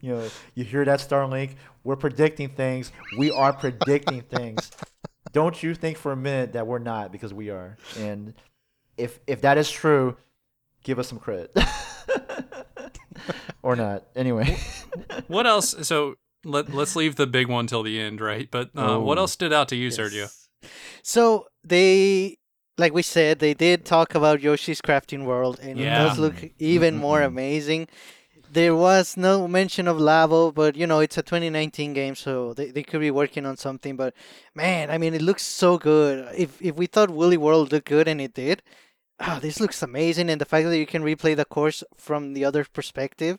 [0.00, 1.50] You know, you hear that Starlink?
[1.84, 2.90] We're predicting things.
[3.18, 4.70] We are predicting things.
[5.32, 7.76] Don't you think for a minute that we're not because we are.
[7.98, 8.34] And
[8.96, 10.16] if if that is true,
[10.84, 11.54] give us some credit.
[13.62, 14.04] or not.
[14.14, 14.56] Anyway.
[15.28, 15.74] what else?
[15.86, 18.48] So let let's leave the big one till the end, right?
[18.50, 20.32] But uh, what else stood out to you, Sergio?
[21.02, 22.38] So they,
[22.78, 26.96] like we said, they did talk about Yoshi's Crafting World, and it does look even
[26.96, 27.26] more Mm-mm-mm.
[27.26, 27.88] amazing.
[28.52, 32.70] There was no mention of Labo, but you know it's a 2019 game, so they,
[32.70, 33.96] they could be working on something.
[33.96, 34.12] But
[34.54, 36.28] man, I mean, it looks so good.
[36.36, 38.62] If if we thought Woolly World looked good, and it did,
[39.18, 40.28] ah, this looks amazing.
[40.28, 43.38] And the fact that you can replay the course from the other perspective,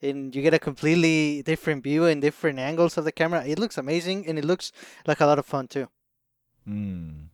[0.00, 3.76] and you get a completely different view and different angles of the camera, it looks
[3.76, 4.70] amazing, and it looks
[5.08, 5.88] like a lot of fun too.
[6.68, 7.30] Mm.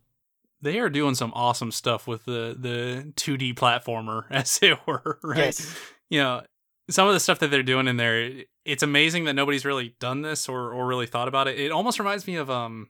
[0.63, 5.37] They are doing some awesome stuff with the the 2D platformer, as it were, right?
[5.37, 5.77] Yes.
[6.09, 6.41] You know,
[6.89, 8.31] some of the stuff that they're doing in there,
[8.65, 11.59] it's amazing that nobody's really done this or or really thought about it.
[11.59, 12.89] It almost reminds me of um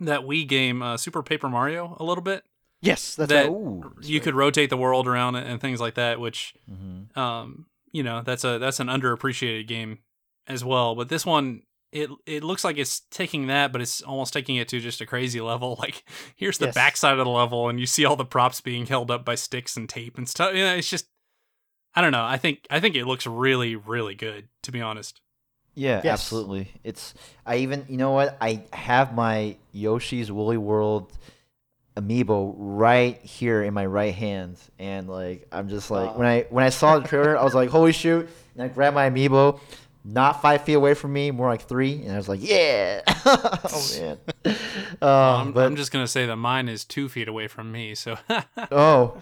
[0.00, 2.44] that Wii game, uh, Super Paper Mario, a little bit.
[2.82, 3.50] Yes, that's That- right.
[3.50, 8.02] Ooh, You could rotate the world around and things like that, which hmm um you
[8.02, 9.98] know that's a that's an underappreciated game
[10.46, 14.32] as well but this one it it looks like it's taking that but it's almost
[14.32, 16.04] taking it to just a crazy level like
[16.36, 16.74] here's the Yes.
[16.76, 19.76] backside of the level and you see all the props being held up by sticks
[19.76, 21.06] and tape and stuff you know it's just
[21.94, 25.20] i don't know i think i think it looks really really good to be honest
[25.74, 26.12] Yeah, Yes.
[26.14, 26.68] absolutely.
[26.84, 27.14] It's
[27.46, 31.12] I even you know what I have my Yoshi's Woolly World
[31.96, 36.18] amiibo right here in my right hand, and like I'm just like Wow.
[36.18, 38.28] when I when I saw the trailer, I was like, holy shoot!
[38.54, 39.60] And I grabbed my amiibo,
[40.04, 43.88] not five feet away from me, more like three, and I was like, yeah, oh
[43.98, 44.18] man.
[45.02, 47.94] Um, I'm, but I'm just gonna say that mine is two feet away from me
[47.94, 48.18] so
[48.72, 49.16] Oh,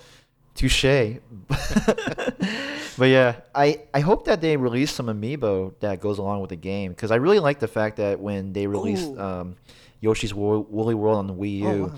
[0.58, 1.18] touche.
[2.98, 6.56] but yeah, I, I hope that they release some amiibo that goes along with the
[6.56, 9.56] game because I really like the fact that when they released um,
[10.00, 11.92] Yoshi's Wo- Woolly World on the Wii U, Oh, wow.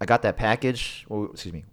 [0.00, 1.04] I got that package.
[1.08, 1.64] Well, excuse me,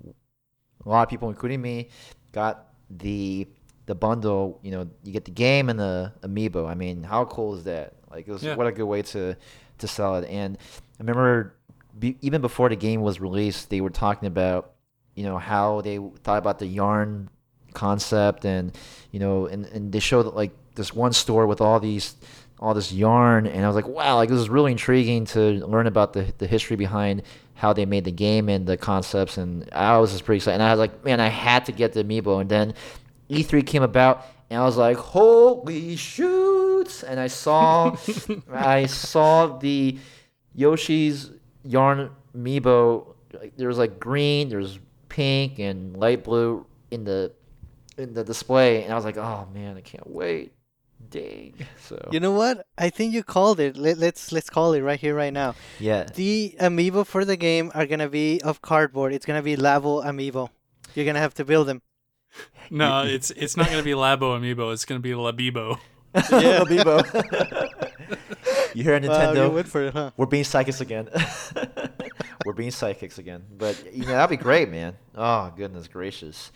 [0.86, 1.90] a lot of people, including me,
[2.32, 3.48] got the
[3.86, 4.60] the bundle.
[4.62, 6.68] You know, you get the game and the amiibo.
[6.70, 7.94] I mean, how cool is that?
[8.12, 8.56] Like, it was Yeah.
[8.56, 9.36] what a good way to
[9.80, 10.30] to sell it.
[10.30, 11.56] And I remember
[11.98, 14.74] be, even before the game was released, they were talking about
[15.20, 17.30] you know how they thought about the yarn
[17.74, 18.78] concept and
[19.12, 22.16] you know and, and they showed like this one store with all these
[22.62, 23.46] all this yarn.
[23.46, 26.48] And i was like wow like this is really intriguing to learn about the, the
[26.48, 29.38] history behind how they made the game and the concepts.
[29.38, 30.56] And i was just pretty excited.
[30.56, 32.40] And i was like man i had to get the amiibo.
[32.40, 32.74] And then
[33.30, 37.96] e3 came about and i was like holy shoot and i saw
[38.54, 40.00] i saw the
[40.56, 41.30] yoshi's
[41.64, 43.16] yarn amiibo
[43.58, 47.32] there was like green there's pink and light blue in the
[47.98, 50.54] in the display and i was like oh man i can't wait
[51.10, 51.54] dang
[51.88, 52.66] so You know what?
[52.78, 53.78] I think you called it.
[53.78, 55.56] Let, let's let's call it right here, right now.
[55.80, 59.14] yeah The amiibo for the game are gonna be of cardboard.
[59.14, 60.50] It's gonna be Labo amiibo.
[60.94, 61.82] You're gonna have to build them.
[62.70, 64.72] No, it's it's not gonna be Labo Amiibo.
[64.74, 65.80] It's gonna be Labibo.
[66.14, 66.62] Yeah.
[66.62, 67.02] Amiibo.
[68.76, 70.12] you hear Wow, nintendo you went for it, huh?
[70.18, 71.08] we're being psychics again
[72.46, 76.52] we're being psychics again but you know that'd be great man oh goodness gracious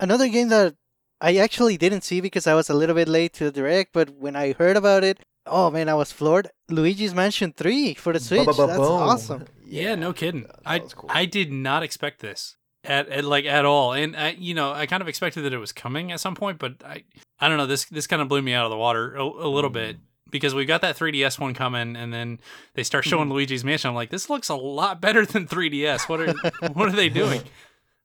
[0.00, 0.74] Another game that
[1.20, 4.10] I actually didn't see because I was a little bit late to the direct, but
[4.10, 6.50] when I heard about it, oh man, I was floored.
[6.68, 8.44] Luigi's Mansion 3 for the Switch.
[8.44, 9.44] That's awesome.
[9.64, 10.46] Yeah, no kidding.
[10.66, 11.08] I cool.
[11.12, 14.86] I did not expect this at, at like at all, and I you know I
[14.86, 17.04] kind of expected that it was coming at some point, but I
[17.38, 19.48] I don't know this this kind of blew me out of the water a, a
[19.48, 19.74] little Mm.
[19.74, 19.96] bit
[20.34, 22.40] because we've got that 3ds one coming, and then
[22.74, 23.88] they start showing Luigi's Mansion.
[23.88, 26.08] I'm like, this looks a lot better than 3ds.
[26.08, 26.34] What are
[26.72, 27.40] what are they doing?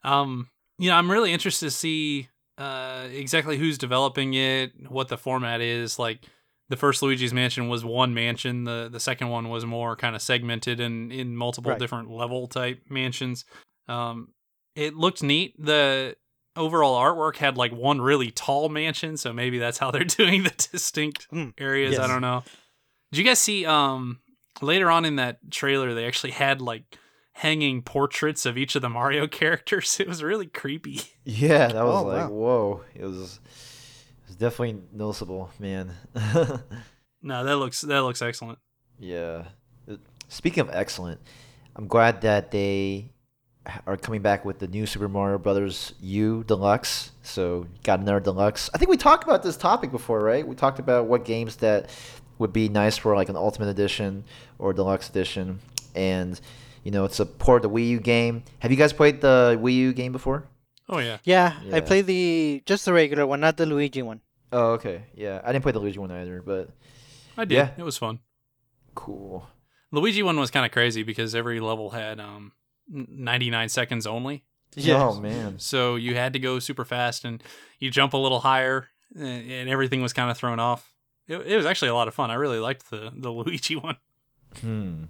[0.04, 5.18] Um, you know, I'm really interested to see uh exactly who's developing it, what the
[5.18, 5.98] format is.
[5.98, 6.20] Like
[6.70, 8.63] the first Luigi's Mansion was one mansion.
[8.63, 11.80] The the second one was more kind of segmented and in multiple Right.
[11.80, 13.44] different level type mansions.
[13.88, 14.30] Um,
[14.76, 15.56] it looked neat.
[15.58, 16.15] The
[16.55, 20.67] overall artwork had like one really tall mansion, so maybe that's how they're doing the
[20.71, 21.49] distinct Hmm.
[21.57, 21.97] areas.
[21.99, 22.43] I don't know.
[23.12, 24.19] Did you guys see um
[24.62, 26.97] later on in that trailer they actually had like
[27.33, 29.99] hanging portraits of each of the Mario characters?
[29.99, 31.01] It was really creepy.
[31.23, 32.35] yeah that was Oh, like wow.
[32.35, 35.93] whoa it was it was definitely noticeable man
[37.21, 38.59] No, that looks that looks excellent.
[38.99, 39.45] Yeah.
[40.29, 41.19] Speaking of excellent,
[41.75, 43.12] I'm glad that they h-
[43.86, 47.12] are coming back with the new Super Mario Brothers U Deluxe.
[47.24, 48.69] So got another deluxe.
[48.74, 50.48] I think we talked about this topic before, right?
[50.48, 51.89] We talked about what games that
[52.39, 54.24] would be nice for like an Ultimate Edition
[54.58, 55.60] or Deluxe Edition,
[55.93, 56.39] and
[56.84, 58.43] you know it's a port of the Wii U game.
[58.60, 60.45] Have you guys played the Wii U game before?
[60.88, 61.17] Oh yeah.
[61.24, 64.22] Yeah, I played the just the regular one, not the Luigi one.
[64.52, 65.04] Oh, okay.
[65.13, 66.69] Yeah, I didn't play the Luigi one either, but
[67.38, 67.56] I did.
[67.56, 67.69] Yeah.
[67.78, 68.19] It was fun.
[68.95, 69.48] cool.
[69.91, 72.52] Luigi one was kind of crazy because every level had um n-
[72.89, 74.43] 99 seconds only.
[74.75, 75.04] Yeah.
[75.04, 75.60] Oh man.
[75.60, 77.43] So you had to go super fast and
[77.80, 80.93] you jump a little higher and, and everything was kind of thrown off.
[81.28, 82.32] It, it was actually a lot of fun.
[82.32, 83.97] I really liked the the Luigi one.
[84.62, 85.06] Hmm.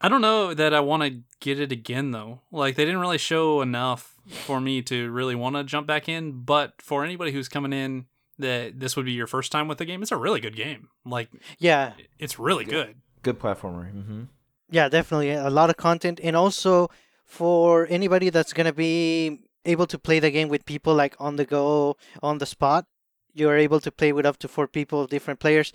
[0.00, 2.40] I don't know that I want to get it again though.
[2.50, 6.42] Like they didn't really show enough for me to really want to jump back in,
[6.42, 8.06] but for anybody who's coming in
[8.38, 10.88] that this would be your first time with the game, it's a really good game.
[11.04, 12.96] Like Yeah, it's really good.
[13.22, 13.94] Good platformer.
[13.94, 14.22] Mm-hmm.
[14.70, 16.90] yeah, definitely a lot of content, and also
[17.32, 21.46] for anybody that's gonna be able to play the game with people like on the
[21.46, 22.84] go, on the spot,
[23.32, 25.72] you are able to play with up to four people, different players.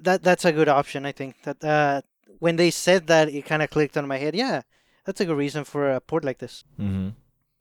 [0.00, 1.42] That that's a good option, I think.
[1.42, 2.00] That uh,
[2.38, 4.34] when they said that, it kind of clicked on my head.
[4.34, 4.62] Yeah,
[5.04, 6.64] that's a good reason for a port like this.
[6.80, 7.10] Mm-hmm.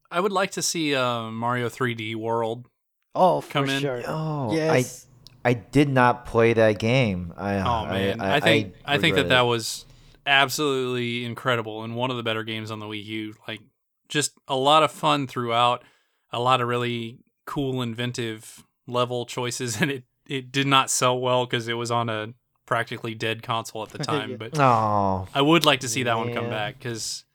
[0.09, 2.69] I would like to see uh, Mario 3D World.
[3.13, 3.81] Oh, for Come in.
[3.81, 4.01] sure.
[4.07, 5.07] Oh, yes.
[5.43, 7.33] I I did not play that game.
[7.35, 9.53] I, Oh man, I, think I, think regret that that it.
[9.53, 9.85] was
[10.25, 13.35] absolutely incredible and one of the better games on the Wii U.
[13.47, 13.61] Like
[14.09, 15.83] just a lot of fun throughout,
[16.31, 21.45] a lot of really cool, inventive level choices, and it it did not sell well
[21.45, 22.33] because it was on a
[22.65, 24.31] practically dead console at the time.
[24.31, 24.37] Yeah.
[24.37, 27.25] But Oh, I would like to see that one come back because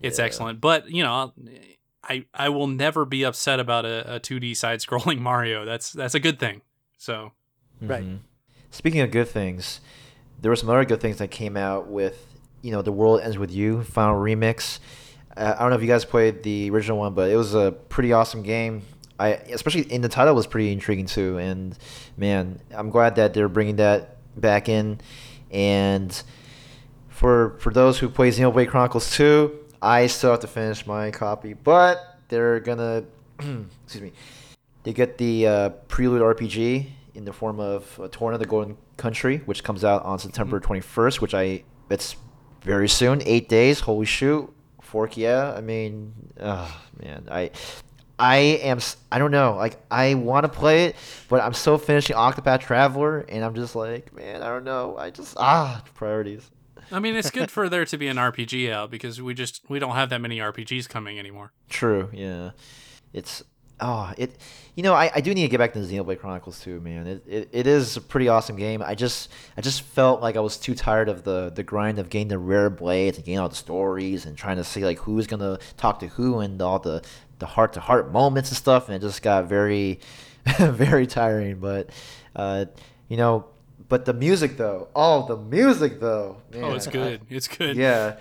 [0.00, 0.24] it's Yeah.
[0.24, 0.60] excellent.
[0.60, 1.32] But you know.
[2.04, 5.64] I, I will never be upset about a, a 2D side scrolling Mario.
[5.64, 6.62] That's that's a good thing.
[6.98, 7.30] So
[7.80, 8.02] Right.
[8.02, 8.18] mhm.
[8.72, 9.80] Speaking of good things,
[10.40, 12.26] there were some other good things that came out with
[12.62, 14.78] you know the world ends with you final remix.
[15.36, 17.72] Uh, I don't know if you guys played the original one, but it was a
[17.72, 18.82] pretty awesome game.
[19.18, 21.76] I especially in the title was pretty intriguing too, and
[22.16, 25.00] man, I'm glad that they're bringing that back in.
[25.50, 26.22] And
[27.08, 31.52] for for those who play Xenoblade Chronicles 2, I still have to finish my copy,
[31.52, 33.04] but they're gonna
[33.38, 34.12] excuse me.
[34.84, 38.76] They get the uh, Prelude RPG in the form of uh, Torna of the Golden
[38.96, 42.16] Country, which comes out on September 21st, which I it's
[42.62, 43.80] very soon, eight days.
[43.80, 44.52] Holy shoot!
[44.92, 45.52] fork, yeah.
[45.56, 47.50] I mean, oh man, I
[48.18, 48.78] I am
[49.10, 49.56] I don't know.
[49.56, 50.96] Like I want to play it,
[51.28, 54.96] but I'm still finishing Octopath Traveler, and I'm just like, man, I don't know.
[54.98, 56.50] I just ah priorities.
[56.90, 59.78] I mean, it's good for there to be an RPG out because we just we
[59.78, 61.52] don't have that many RPGs coming anymore.
[61.70, 62.50] True, yeah.
[63.14, 63.42] It's
[63.82, 64.36] oh it
[64.74, 67.06] you know, I, I do need to get back to the Xenoblade Chronicles too, man.
[67.06, 68.80] It, it it is a pretty awesome game.
[68.82, 72.08] I just I just felt like I was too tired of the the grind of
[72.08, 75.26] getting the rare blades and getting all the stories and trying to see like who's
[75.26, 77.02] gonna talk to who and all the
[77.38, 80.00] the heart to heart moments and stuff and it just got very
[80.58, 81.56] very tiring.
[81.60, 81.90] But
[82.34, 82.64] uh
[83.08, 83.44] you know
[83.90, 86.64] but the music though, oh the music though, man.
[86.64, 87.20] oh, it's I- good.
[87.28, 87.76] it's good.
[87.76, 88.16] yeah.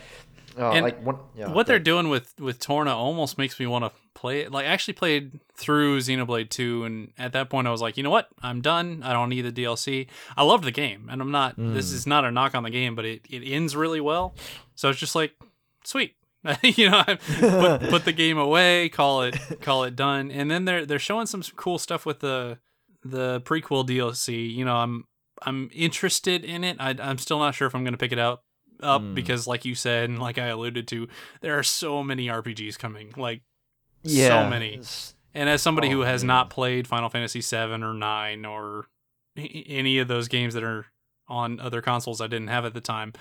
[0.57, 3.85] Oh, And like one, yeah, what they're doing with with Torna almost makes me want
[3.85, 4.51] to play it.
[4.51, 8.03] Like, I actually played through Xenoblade 2, and at that point, I was like, you
[8.03, 8.29] know what?
[8.41, 9.01] I'm done.
[9.03, 10.07] I don't need the DLC.
[10.37, 11.55] I loved the game, and I'm not.
[11.57, 11.93] This Mm.
[11.95, 14.33] is not a knock on the game, but it it ends really well.
[14.75, 15.33] So it's just like,
[15.83, 16.15] sweet.
[16.63, 20.65] you know, I put, put the game away, call it call it done, and then
[20.65, 22.57] they're they're showing some cool stuff with the
[23.03, 24.51] the prequel DLC.
[24.55, 25.05] You know, I'm
[25.43, 26.77] I'm interested in it.
[26.79, 28.41] I, I'm still not sure if I'm going to pick it out
[28.81, 29.13] up Mm.
[29.13, 31.07] because, like you said, and like I alluded to,
[31.41, 33.13] there are so many RPGs coming.
[33.15, 33.41] Like,
[34.03, 34.79] yeah, so many.
[35.33, 36.27] and as somebody who Oh, has man.
[36.27, 38.87] not played Final Fantasy VII or nine or
[39.37, 40.85] any of those games that are
[41.27, 43.13] on other consoles I didn't have at the time,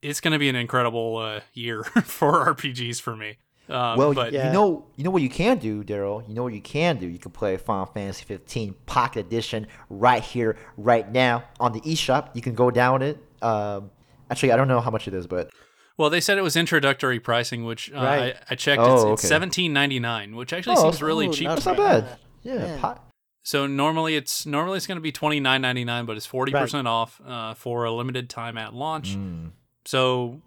[0.00, 3.36] it's going to be an incredible uh, year for RPGs for me.
[3.68, 4.46] Um, well, but Yeah.
[4.46, 6.26] you know, you know what you can do, Daryl.
[6.26, 7.06] You know what you can do.
[7.06, 12.30] You can play Final Fantasy 15 Pocket Edition right here, right now on the eShop.
[12.34, 13.18] You can go down it.
[13.42, 13.90] Um,
[14.30, 15.50] actually, I don't know how much it is, but
[15.98, 18.36] Well, they said it was introductory pricing, which uh, Right.
[18.36, 18.80] I, I checked.
[18.80, 19.12] Oh, it's, okay.
[19.14, 21.48] it's seventeen ninety nine, which actually Oh, seems really oh, cheap.
[21.48, 22.04] that's not bad.
[22.06, 22.18] bad.
[22.44, 22.78] Yeah, Yeah.
[22.80, 23.00] po-
[23.42, 26.52] So normally it's normally it's going to be twenty nine ninety nine, but it's forty
[26.52, 29.16] percent off uh, for a limited time at launch.
[29.16, 29.50] Mm.
[29.84, 30.40] So,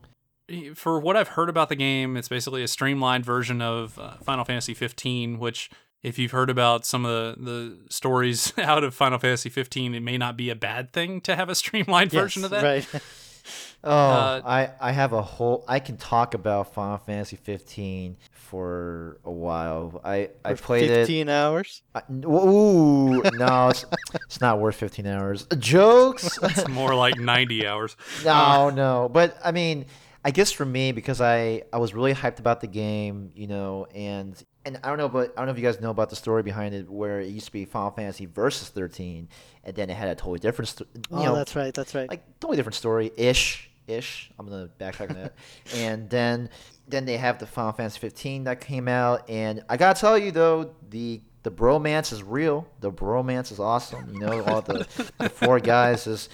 [0.75, 4.45] for what I've heard about the game, it's basically a streamlined version of uh, Final
[4.45, 5.39] Fantasy 15.
[5.39, 5.69] Which,
[6.03, 9.99] if you've heard about some of the, the stories out of Final Fantasy 15, it
[10.01, 12.63] may not be a bad thing to have a streamlined version of that.
[12.63, 12.87] Right.
[13.83, 15.65] Oh, Uh, I I have a whole.
[15.67, 19.99] I can talk about Final Fantasy 15 for a while.
[20.05, 21.07] I I For played it.
[21.07, 21.81] 15 hours.
[21.95, 23.85] I, ooh, no, it's,
[24.25, 25.47] it's not worth 15 hours.
[25.57, 26.37] Jokes.
[26.43, 27.95] It's more like 90 hours.
[28.23, 29.09] No, no.
[29.11, 29.85] But I mean,
[30.23, 33.87] I guess for me because I I was really hyped about the game, you know,
[33.95, 36.15] and and I don't know, but I don't know if you guys know about the
[36.15, 39.27] story behind it, where it used to be Final Fantasy versus 13,
[39.63, 41.73] and then it had a totally different, sto- you Oh, know, that's right.
[41.73, 42.07] That's right.
[42.07, 44.31] like totally different story ish ish.
[44.37, 45.33] I'm gonna backtrack on that,
[45.75, 46.49] and then
[46.87, 50.31] then they have the Final Fantasy 15 that came out, and I gotta tell you
[50.31, 52.67] though the the bromance is real.
[52.79, 54.13] The bromance is awesome.
[54.13, 56.29] You know, all the, the four guys is,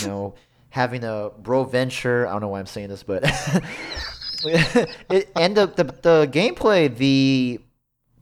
[0.00, 0.34] you know,
[0.70, 2.26] having a bro venture.
[2.26, 3.22] I don't know why I'm saying this, but
[4.44, 7.60] it and the, the the gameplay, the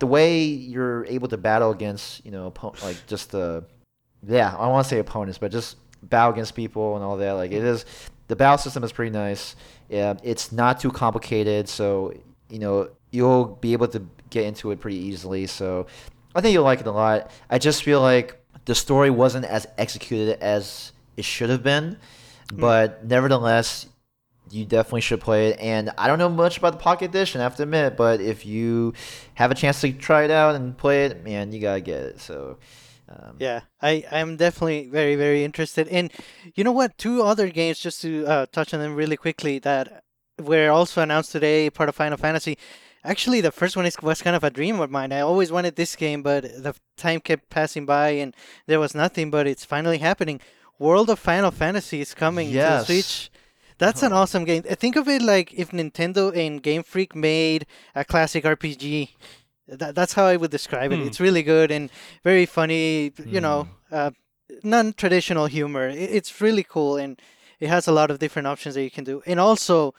[0.00, 3.64] the way you're able to battle against, you know, like just the
[4.26, 7.32] yeah, I want to say opponents, but just battle against people and all that.
[7.32, 7.84] Like it is,
[8.28, 9.56] the battle system is pretty nice.
[9.88, 12.14] Yeah, it's not too complicated, so
[12.48, 15.46] you know you'll be able to get into it pretty easily.
[15.46, 15.86] So
[16.34, 17.30] I think you'll like it a lot.
[17.48, 21.98] I just feel like the story wasn't as executed as it should have been,
[22.50, 22.60] hmm.
[22.60, 23.86] but nevertheless,
[24.50, 25.60] you definitely should play it.
[25.60, 28.44] And I don't know much about the Pocket Edition, I have to admit, but if
[28.44, 28.94] you
[29.34, 32.20] have a chance to try it out and play it, man, you gotta get it.
[32.20, 32.58] So.
[33.08, 35.88] Um, Yeah, I I'm definitely very very interested.
[35.88, 36.10] And
[36.54, 36.96] you know what?
[36.98, 40.04] Two other games just to uh, touch on them really quickly that
[40.40, 42.56] were also announced today, part of Final Fantasy.
[43.06, 45.12] Actually, the first one is, was kind of a dream of mine.
[45.12, 48.34] I always wanted this game, but the time kept passing by and
[48.66, 49.30] there was nothing.
[49.30, 50.40] But it's finally happening.
[50.78, 53.30] World of Final Fantasy is coming to the Switch.
[53.76, 54.62] That's an awesome game.
[54.62, 59.10] Think of it like if Nintendo and Game Freak made a classic RPG.
[59.68, 60.98] That, that's how I would describe it.
[60.98, 61.06] Hmm.
[61.06, 61.90] It's really good and
[62.22, 63.12] very funny.
[63.24, 64.10] You know, uh,
[64.62, 65.88] non-traditional humor.
[65.88, 67.20] It, it's really cool and
[67.60, 69.22] it has a lot of different options that you can do.
[69.26, 69.94] And also,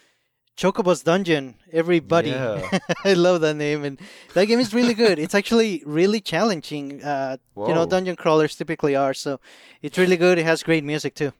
[0.57, 1.55] Chocobo's Dungeon.
[1.71, 2.79] Everybody, Yeah.
[3.03, 3.99] I love that name, and
[4.33, 5.19] that game is really good.
[5.19, 7.03] It's actually really challenging.
[7.03, 9.13] Uh, you know, dungeon crawlers typically are.
[9.13, 9.39] So
[9.81, 10.37] it's really good.
[10.37, 11.33] It has great music too.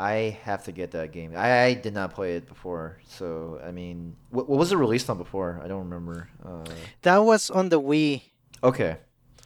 [0.00, 1.34] I have to get that game.
[1.36, 5.10] I, I did not play it before, so I mean, what, what was it released
[5.10, 5.60] on before?
[5.62, 6.28] I don't remember.
[6.44, 6.64] Uh,
[7.02, 8.22] That was on the Wii.
[8.64, 8.96] okay,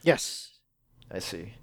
[0.02, 0.50] Yes.
[1.10, 1.54] I see.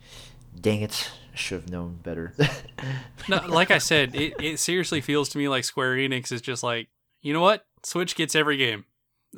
[0.60, 1.10] Dang it!
[1.34, 2.34] I should have known better.
[3.30, 6.64] No, like I said, it, it seriously feels to me like Square Enix is just
[6.64, 6.88] like,
[7.22, 7.66] you know what?
[7.84, 8.84] Switch gets every game.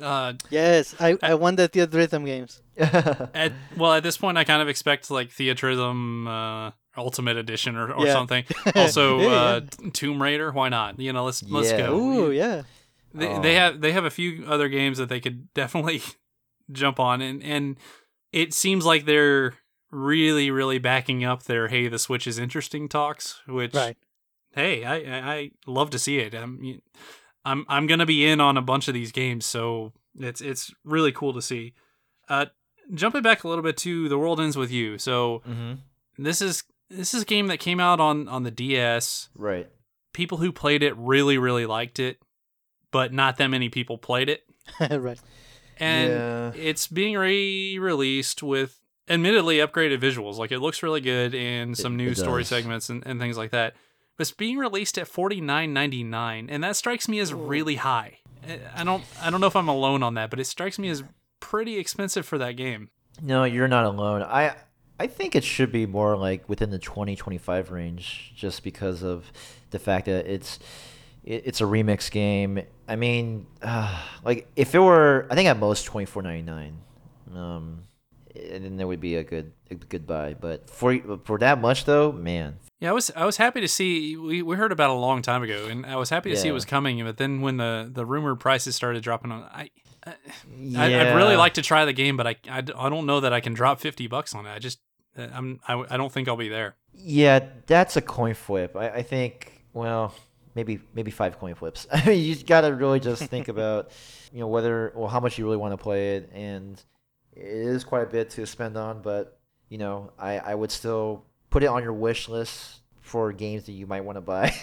[0.00, 0.94] Uh, Yes.
[0.98, 2.62] I, I won the Theatrhythm games.
[2.78, 7.92] at well, at this point, I kind of expect like Theatrhythm uh, Ultimate Edition or,
[7.92, 8.12] or Yeah.
[8.12, 8.44] something.
[8.74, 9.60] Also, Yeah, uh,
[9.92, 10.52] Tomb Raider.
[10.52, 10.98] Why not?
[11.00, 11.78] You know, let's let's Yeah.
[11.86, 11.96] go.
[11.98, 12.62] Ooh, yeah.
[13.12, 13.40] They, Oh.
[13.42, 16.02] they have they have a few other games that they could definitely
[16.72, 17.76] jump on, and and
[18.32, 19.54] it seems like they're
[19.90, 23.96] really really backing up their hey the Switch is interesting talks, which Right.
[24.54, 26.34] hey I I, I love to see it.
[26.34, 26.80] I'm
[27.44, 31.12] I'm I'm gonna be in on a bunch of these games, so it's it's really
[31.12, 31.74] cool to see.
[32.28, 32.46] Uh,
[32.92, 34.98] jumping back a little bit to the world ends with you.
[34.98, 35.74] So Mm-hmm.
[36.24, 36.64] this is
[36.94, 39.28] this is a game that came out on on the DS.
[39.34, 39.68] Right.
[40.12, 42.18] People who played it really really liked it,
[42.90, 44.42] but not that many people played it.
[44.90, 45.20] right.
[45.78, 46.52] And Yeah.
[46.54, 50.36] it's being re-released with admittedly upgraded visuals.
[50.36, 52.48] Like it looks really good and some It- new it story does.
[52.48, 53.74] segments and, and things like that.
[54.16, 57.76] But it's being released at forty nine ninety nine, and that strikes me as really
[57.76, 58.18] high.
[58.76, 61.02] I don't I don't know if I'm alone on that, but it strikes me as
[61.40, 62.90] pretty expensive for that game.
[63.20, 64.22] No, you're not alone.
[64.22, 64.54] I
[64.98, 69.32] I think it should be more like within the 20 25 range just because of
[69.70, 70.58] the fact that it's
[71.24, 72.60] it, it's a remix game.
[72.86, 76.72] I mean, uh, like if it were I think at most 24.99.
[77.34, 77.84] Um
[78.36, 81.84] and then there would be a good a good buy, but for for that much
[81.84, 82.58] though, man.
[82.80, 85.22] Yeah, I was I was happy to see we, we heard about it a long
[85.22, 87.02] time ago, and I was happy to see it was coming.
[87.04, 89.70] But then when the, the rumored prices started dropping on, I,
[90.04, 90.14] I
[90.58, 90.80] Yeah.
[90.80, 93.40] I, I'd really like to try the game, but I I don't know that I
[93.40, 94.50] can drop fifty bucks on it.
[94.50, 94.80] I just
[95.16, 96.76] Uh, I'm I, I don't think I'll be there.
[96.92, 98.76] Yeah, that's a coin flip.
[98.76, 100.14] I, I think, well,
[100.54, 101.86] maybe maybe five coin flips.
[101.92, 103.90] I mean, you got to really just think about,
[104.32, 106.82] you know, whether well how much you really want to play it, and
[107.32, 109.02] it is quite a bit to spend on.
[109.02, 109.38] But
[109.68, 113.72] you know, I I would still put it on your wish list for games that
[113.72, 114.54] you might want to buy,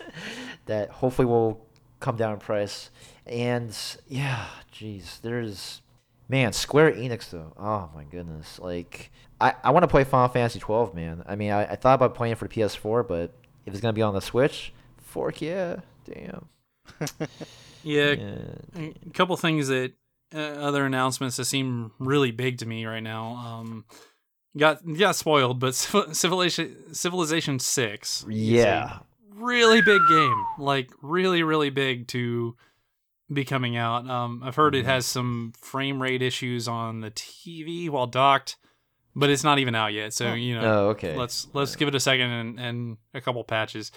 [0.66, 1.66] that hopefully will
[2.00, 2.90] come down in price.
[3.26, 3.76] And
[4.08, 5.82] yeah, jeez, there's
[6.28, 7.52] Man, Square Enix though.
[7.58, 8.58] Oh my goodness.
[8.58, 9.10] Like
[9.40, 11.22] I, I want to play Final Fantasy 12, man.
[11.26, 13.34] I mean, I, I thought about playing it for the PS4, but
[13.66, 14.72] if it's gonna be on the Switch,
[15.02, 16.46] fork, yeah, damn.
[17.82, 18.88] Yeah, Yeah.
[19.06, 19.92] a couple things that
[20.34, 23.34] uh, other announcements that seem really big to me right now.
[23.36, 23.84] Um,
[24.56, 28.24] got got spoiled, but Civilization Civilization Six.
[28.28, 29.00] Yeah.
[29.34, 32.56] really big game, like really really big to
[33.32, 34.08] be coming out.
[34.08, 34.88] Um, I've heard it Mhm.
[34.88, 38.56] has some frame rate issues on the TV while docked,
[39.16, 40.12] but it's not even out yet.
[40.12, 40.34] So Oh.
[40.34, 41.16] you know, Oh, okay.
[41.16, 41.78] let's let's Yeah.
[41.78, 43.92] give it a second and, and a couple patches.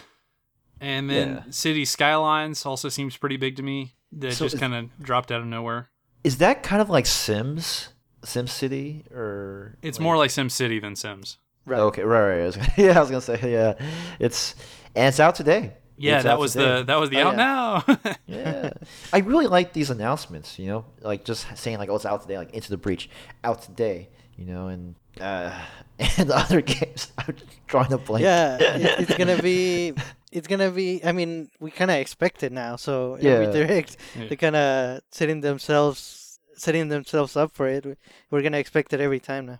[0.79, 1.51] And then Yeah.
[1.51, 3.95] City Skylines also seems pretty big to me.
[4.13, 5.89] That So just kind of dropped out of nowhere.
[6.23, 7.89] Is that kind of like Sims?
[8.23, 11.37] Sim City or It's more like Sim City than Sims.
[11.65, 11.79] Right.
[11.79, 12.47] Okay, right, right.
[12.47, 13.73] I gonna, yeah, I was gonna say yeah.
[14.19, 14.55] It's
[14.95, 15.73] and it's out today.
[15.97, 16.77] Yeah, that was today.
[16.79, 17.37] the that was the Oh, out yeah.
[18.05, 18.13] now.
[18.27, 18.71] Yeah,
[19.11, 20.59] I really like these announcements.
[20.59, 23.09] You know, like just saying like, "Oh, it's out today," like "Into the Breach,"
[23.43, 24.09] out today.
[24.37, 25.51] You know, and uh,
[25.99, 27.35] and the other games I'm
[27.67, 28.21] trying to play.
[28.21, 29.93] Yeah, it, it's gonna be.
[30.31, 31.01] It's gonna be.
[31.03, 32.75] I mean, we kind of expect it now.
[32.75, 33.31] So Yeah.
[33.31, 34.27] every direct, Yeah.
[34.27, 37.97] they're kind of setting themselves, setting themselves up for it.
[38.29, 39.59] We're gonna expect it every time now.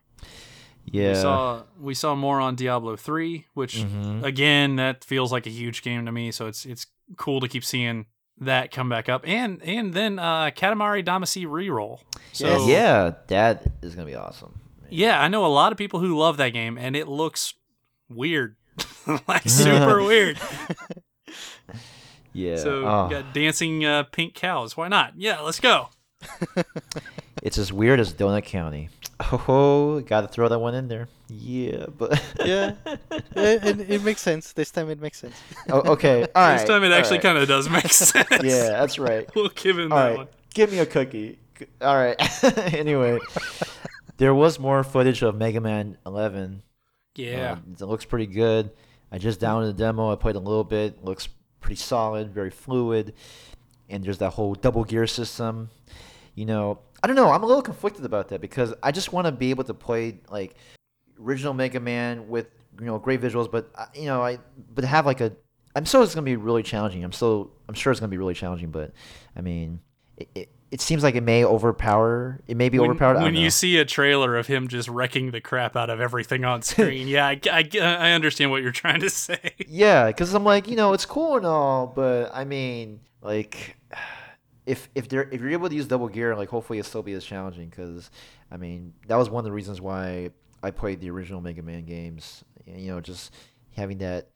[0.88, 1.10] Yeah.
[1.10, 4.24] We saw we saw more on Diablo three, which Mhm.
[4.24, 6.32] again that feels like a huge game to me.
[6.32, 8.06] So it's it's cool to keep seeing
[8.40, 12.00] that come back up, and and then uh, Katamari Damacy reroll.
[12.34, 12.68] So Yes.
[12.68, 14.60] yeah, that is gonna be awesome.
[14.90, 17.54] yeah, I know a lot of people who love that game, and it looks
[18.10, 18.56] weird,
[19.28, 20.40] like super weird.
[22.34, 22.58] Yeah.
[22.58, 24.78] So oh, got dancing uh, pink cows.
[24.78, 25.14] Why not?
[25.18, 25.90] Yeah, let's go.
[27.44, 28.90] it's as weird as Donut County.
[29.20, 31.08] Oh, gotta throw that one in there.
[31.30, 32.74] Yeah, but Yeah.
[33.36, 34.54] it, it, it makes sense.
[34.54, 35.36] This time it makes sense.
[35.70, 36.22] oh, okay.
[36.36, 36.58] All right.
[36.58, 37.24] this time it all actually right.
[37.24, 38.30] kind of does make sense.
[38.44, 39.30] Yeah, that's right.
[39.36, 40.28] we'll give him All that right, one.
[40.54, 41.40] give me a cookie.
[41.82, 42.16] All right.
[42.74, 43.18] anyway,
[44.18, 46.62] there was more footage of Mega Man 11.
[47.16, 47.54] Yeah.
[47.54, 48.70] Um, it looks pretty good.
[49.12, 50.12] I just downloaded the demo.
[50.12, 51.04] I played a little bit.
[51.04, 51.30] Looks
[51.62, 53.14] pretty solid, very fluid.
[53.90, 55.70] And there's that whole double gear system.
[56.36, 57.32] You know, I don't know.
[57.32, 60.20] I'm a little conflicted about that because I just want to be able to play
[60.30, 60.56] like
[61.20, 62.48] original Mega Man with
[62.80, 64.40] you know great visuals, but uh, you know I
[64.74, 65.34] but have like a.
[65.76, 67.04] I'm sure it's gonna be really challenging.
[67.04, 68.94] I'm still I'm sure it's gonna be really challenging, but
[69.36, 69.80] I mean,
[70.18, 72.42] it, it, it seems like it may overpower.
[72.48, 73.22] It may be when, overpowered.
[73.22, 76.62] When you see a trailer of him just wrecking the crap out of everything on
[76.64, 79.54] screen, yeah, I, I, I understand what you're trying to say.
[79.68, 83.78] Yeah, because I'm like, you know, it's cool and all, but I mean, like,
[84.68, 87.14] if if they're if you're able to use double gear, like, hopefully it'll still be
[87.14, 87.70] as challenging.
[87.70, 88.12] Because
[88.52, 90.30] I mean, that was one of the reasons why
[90.62, 92.44] I played the original Mega Man games.
[92.66, 93.34] You know, just
[93.76, 94.28] having that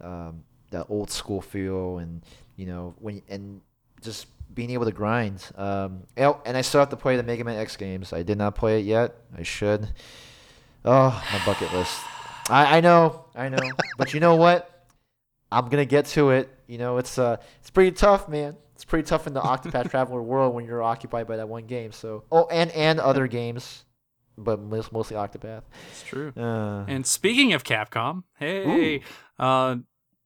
[0.00, 2.22] um, that old school feel, and
[2.56, 3.62] you know, when and
[4.02, 5.44] just being able to grind.
[5.56, 8.12] Um, and I still have to play the Mega Man X games.
[8.12, 9.14] I did not play it yet.
[9.36, 9.88] I should.
[10.84, 11.98] Oh, my bucket list.
[12.48, 13.58] I, I know, I know,
[13.96, 14.86] but you know what?
[15.52, 16.48] I'm gonna get to it.
[16.66, 18.56] You know, it's uh, it's pretty tough, man.
[18.80, 21.92] It's pretty tough in the Octopath Traveler world when you're occupied by that one game.
[21.92, 23.84] So oh, and and other games,
[24.38, 25.64] but mostly Octopath.
[25.90, 26.32] It's true.
[26.34, 29.02] Uh, And speaking of Capcom, hey,
[29.38, 29.76] uh,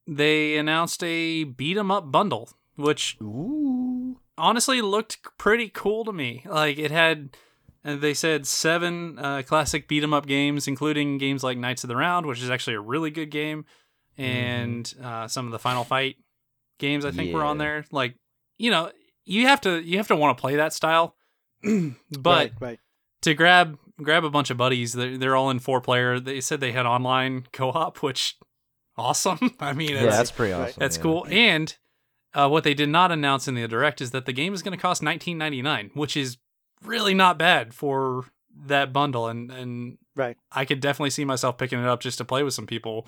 [0.07, 6.45] they announced a beat 'em up bundle, which ooh, honestly looked pretty cool to me.
[6.45, 7.35] Like it had,
[7.83, 11.89] uh, they said seven uh, classic beat 'em up games, including games like Knights of
[11.89, 13.65] the Round, which is actually a really good game,
[14.17, 16.15] and uh, some of the Final Fight
[16.77, 17.83] games I think were on there.
[17.91, 18.15] Like
[18.57, 18.91] you know,
[19.25, 21.15] you have to you have to want to play that style,
[21.63, 21.91] but
[22.25, 22.79] right, right.
[23.21, 26.19] to grab grab a bunch of buddies, they're, they're all in four player.
[26.19, 28.37] They said they had online co op, which
[28.97, 29.55] awesome.
[29.59, 30.75] I mean, yeah, it's- that's pretty awesome.
[30.79, 31.03] that's yeah.
[31.03, 31.25] cool.
[31.29, 31.75] And
[32.33, 34.77] uh, what they did not announce in the direct is that the game is going
[34.77, 36.37] to cost nineteen ninety nine, which is
[36.83, 38.25] really not bad for
[38.65, 39.27] that bundle.
[39.27, 40.37] And and Right.
[40.49, 43.05] I could definitely see myself picking it up just to play with some people.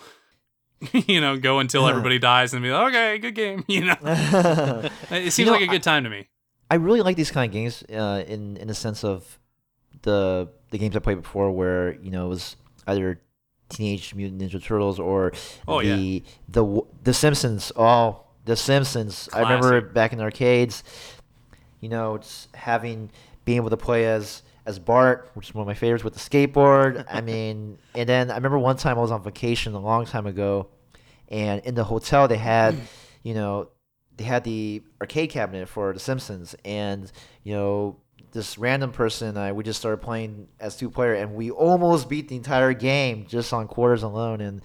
[1.08, 3.64] you know, go until everybody dies and be like, okay, good game.
[3.68, 3.96] You know,
[5.12, 6.28] it seems know, like a good time to me.
[6.70, 9.40] I really like these kind of games uh, in in the sense of
[10.04, 12.56] the the games I played before, where you know it was
[12.88, 13.20] either
[13.70, 15.32] Teenage Mutant Ninja Turtles or
[15.68, 16.32] Oh, the yeah.
[16.50, 17.72] the the Simpsons.
[17.76, 19.30] Oh, the Simpsons!
[19.34, 20.84] I remember back in the arcades,
[21.80, 23.10] you know, it's having
[23.46, 26.20] being able to play as as Bart, which is one of my favorites, with the
[26.20, 27.06] skateboard.
[27.10, 30.28] I mean, and then I remember one time I was on vacation a long time
[30.28, 30.68] ago,
[31.30, 32.76] and in the hotel they had,
[33.24, 33.70] you know,
[34.18, 37.10] they had the arcade cabinet for The Simpsons, and
[37.44, 37.96] you know,
[38.34, 42.10] this random person and I we just started playing as two player, and we almost
[42.10, 44.42] beat the entire game just on quarters alone.
[44.42, 44.62] And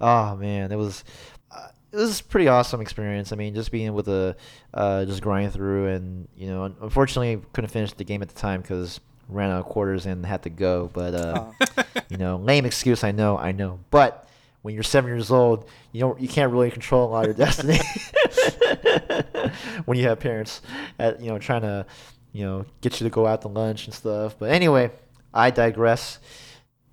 [0.00, 1.04] oh man, it was.
[1.48, 3.30] Uh, it was a pretty awesome experience.
[3.30, 4.34] I mean, just being able to
[4.74, 8.62] uh, just grind through, and you know, unfortunately, couldn't finish the game at the time
[8.62, 8.98] because
[9.28, 10.90] ran out of quarters and had to go.
[10.92, 11.50] But uh,
[12.08, 13.04] you know, lame excuse.
[13.04, 13.80] I know, I know.
[13.90, 14.28] But
[14.62, 17.46] when you're seven years old, you don't, you can't really control a lot of your
[17.46, 17.78] destiny.
[19.84, 20.62] when you have parents,
[20.98, 21.84] at, you know, trying to,
[22.32, 24.36] you know, get you to go out to lunch and stuff.
[24.38, 24.90] But anyway,
[25.34, 26.18] I digress.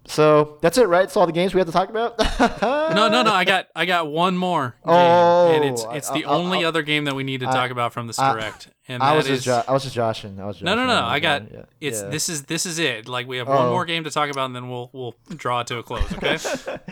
[0.06, 1.04] So that's it, right?
[1.04, 2.18] It's all the games we have to talk about.
[2.92, 3.32] No, no, no.
[3.32, 4.76] I got I got one more.
[4.86, 7.40] Game, Oh, and it's it's the I- I- only I- other game that we need
[7.42, 8.68] to I- talk about from this direct.
[8.88, 10.40] And I was is just, jo- I was just joshing.
[10.42, 10.94] I was no, no, no.
[10.96, 11.52] was I got.
[11.52, 11.62] Yeah.
[11.80, 12.10] it's Yeah.
[12.10, 13.08] this is this is it.
[13.08, 13.70] Like we have one Oh.
[13.70, 16.12] more game to talk about, and then we'll we'll draw it to a close.
[16.14, 16.38] Okay.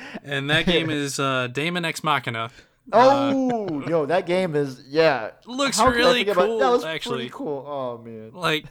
[0.23, 2.51] and that game is uh, Daemon X Machina.
[2.91, 5.31] Uh, Oh, yo, that game is yeah.
[5.45, 6.59] looks How really forget about- cool.
[6.59, 7.65] That was actually, cool.
[7.67, 8.31] Oh man.
[8.33, 8.65] like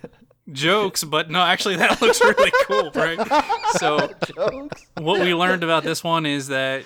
[0.52, 3.18] jokes, but no, actually that looks really cool, right?
[3.78, 4.82] So Jokes.
[4.98, 6.84] what we learned about this one is that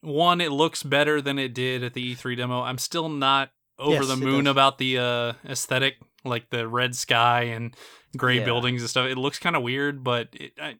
[0.00, 2.60] one, it looks better than it did at the E3 demo.
[2.62, 7.42] I'm still not over Yes, the moon about the uh, aesthetic, like the red sky
[7.44, 7.74] and
[8.16, 8.44] gray Yeah.
[8.44, 9.08] buildings and stuff.
[9.08, 10.76] It looks kind of weird, but it, I,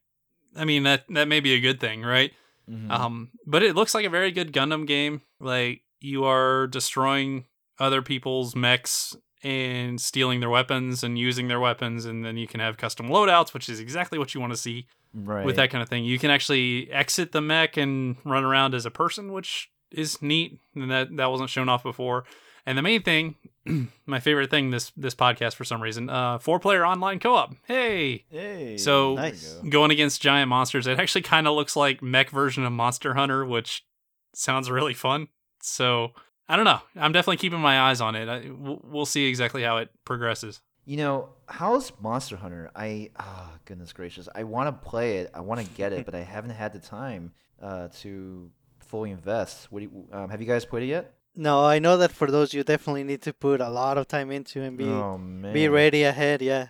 [0.57, 2.33] I mean that that may be a good thing, right?
[2.71, 2.91] Mhm.
[2.91, 5.23] Um, but it looks like a very good Gundam game.
[5.41, 7.45] Like you are destroying
[7.79, 12.61] other people's mechs and stealing their weapons and using their weapons, and then you can
[12.61, 15.45] have custom loadouts, which is exactly what you want to see right.
[15.45, 16.05] with that kind of thing.
[16.05, 20.59] You can actually exit the mech and run around as a person, which is neat,
[20.75, 22.25] and that that wasn't shown off before.
[22.67, 23.37] And the main thing,
[24.07, 27.55] my favorite thing this this podcast for some reason, uh, four player online co op.
[27.65, 28.77] Hey, Hey.
[28.77, 29.55] So- Nice.
[29.69, 30.87] going against giant monsters.
[30.87, 33.87] It actually kind of looks like mech version of Monster Hunter, which
[34.35, 35.29] sounds really fun.
[35.63, 36.13] So
[36.49, 36.81] I don't know.
[36.97, 38.29] I'm definitely keeping my eyes on it.
[38.29, 40.61] I, we'll, we'll see exactly how it progresses.
[40.87, 42.71] You know, how's Monster Hunter?
[42.75, 44.29] I oh goodness gracious.
[44.35, 45.31] I want to play it.
[45.35, 49.71] I want to get it, but I haven't had the time uh, to fully invest.
[49.71, 51.15] What do you, um, have you guys played it yet?
[51.37, 54.33] no, I know that for those you definitely need to put a lot of time
[54.33, 55.19] into and be oh
[55.53, 56.43] be ready ahead.
[56.43, 56.69] Yeah.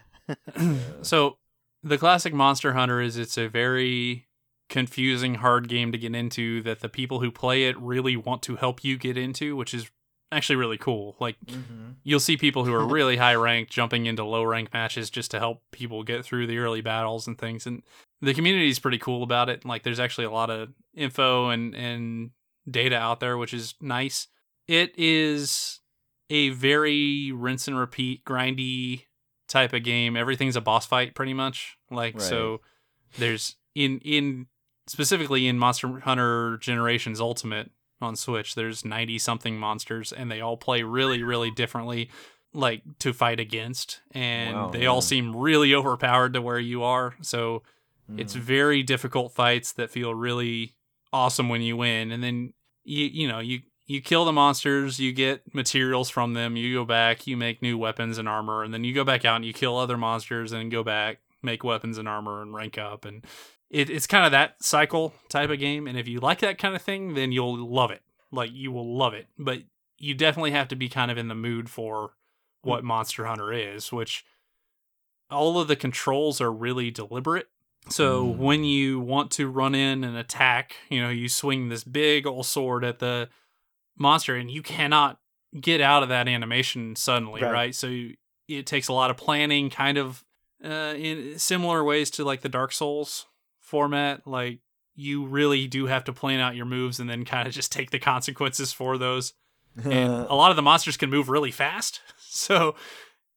[1.02, 1.38] So
[1.82, 4.26] the classic Monster Hunter is it's a very
[4.68, 8.56] confusing, hard game to get into that the people who play it really want to
[8.56, 9.90] help you get into, which is
[10.30, 11.16] actually really cool.
[11.18, 11.94] Like Mhm.
[12.02, 15.38] you'll see people who are really high ranked jumping into low rank matches just to
[15.38, 17.66] help people get through the early battles and things.
[17.66, 17.82] And
[18.20, 19.64] the community is pretty cool about it.
[19.64, 22.30] Like there's actually a lot of info and and
[22.70, 24.28] data out there, which is nice.
[24.66, 25.80] It is
[26.28, 29.04] a very rinse and repeat, grindy
[29.48, 30.14] type of game.
[30.14, 31.78] Everything's a boss fight pretty much.
[31.90, 32.22] Like Right.
[32.22, 32.60] so
[33.16, 34.46] there's in in
[34.88, 37.70] specifically in Monster Hunter Generations Ultimate
[38.00, 42.10] on Switch, there's 90 something monsters and they all play really really differently
[42.54, 47.14] like to fight against and Wow, they all seem really overpowered to where you are.
[47.20, 47.62] So
[48.16, 48.40] it's Mhm.
[48.40, 50.74] very difficult fights that feel really
[51.12, 55.12] awesome when you win and then you you know, you you kill the monsters, you
[55.12, 58.84] get materials from them, you go back, you make new weapons and armor and then
[58.84, 62.06] you go back out and you kill other monsters and go back, make weapons and
[62.08, 63.24] armor and rank up and
[63.70, 66.74] it, it's kind of that cycle type of game and if you like that kind
[66.74, 68.02] of thing then you'll love it
[68.32, 69.58] like you will love it but
[69.98, 72.12] you definitely have to be kind of in the mood for
[72.62, 74.24] what Monster Hunter is, which
[75.30, 77.48] all of the controls are really deliberate.
[77.88, 78.36] So Mm.
[78.36, 82.46] when you want to run in and attack, you know, you swing this big old
[82.46, 83.28] sword at the
[83.96, 85.18] monster and you cannot
[85.60, 87.52] get out of that animation suddenly, Right.
[87.52, 87.74] right?
[87.74, 88.16] So you,
[88.48, 90.24] it takes a lot of planning, kind of
[90.64, 93.26] uh, in similar ways to like the Dark Souls
[93.68, 94.26] format.
[94.26, 94.60] Like
[94.94, 97.90] you really do have to plan out your moves and then kind of just take
[97.90, 99.32] the consequences for those.
[99.84, 102.74] And a lot of the monsters can move really fast, so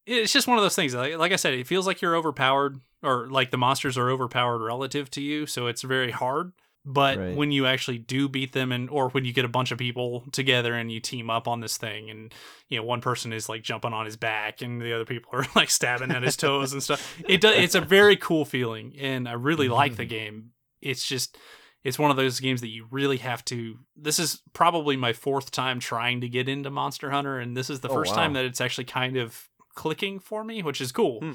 [0.05, 0.95] it's just one of those things.
[0.95, 4.59] Like, like I said, it feels like you're overpowered, or like the monsters are overpowered
[4.65, 6.53] relative to you, so it's very hard.
[6.83, 7.35] But Right.
[7.35, 10.23] when you actually do beat them, and or when you get a bunch of people
[10.31, 12.33] together and you team up on this thing, and
[12.69, 15.45] you know one person is like jumping on his back, and the other people are
[15.55, 17.55] like stabbing at his toes and stuff, it does.
[17.55, 20.51] It's a very cool feeling, and I really like the game.
[20.81, 21.37] It's just
[21.83, 25.49] it's one of those games that you really have to this is probably my fourth
[25.51, 28.17] time trying to get into monster hunter and this is the Oh, first wow.
[28.21, 31.31] time that it's actually kind of clicking for me which is cool Hmm.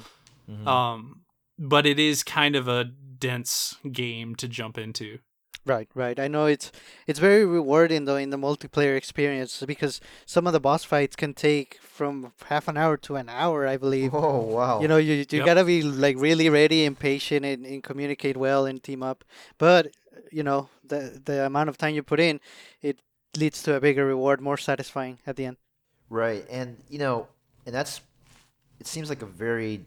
[0.49, 0.67] Mhm.
[0.67, 1.21] um
[1.59, 5.19] but it is kind of a dense game to jump into
[5.67, 6.17] Right, right.
[6.17, 6.71] I know it's
[7.07, 11.33] it's very rewarding though in the multiplayer experience because some of the boss fights can
[11.33, 14.13] take from half an hour to an hour, I believe.
[14.13, 14.81] oh wow.
[14.81, 15.45] You know, you you Yep.
[15.45, 19.25] gotta be like really ready and patient and, and communicate well and team up.
[19.57, 19.91] But
[20.31, 22.39] you know, the the amount of time you put in,
[22.81, 22.99] it
[23.37, 25.57] leads to a bigger reward, more satisfying at the end.
[26.09, 27.27] Right, and you know,
[27.65, 27.99] and that's
[28.79, 29.83] it seems like a very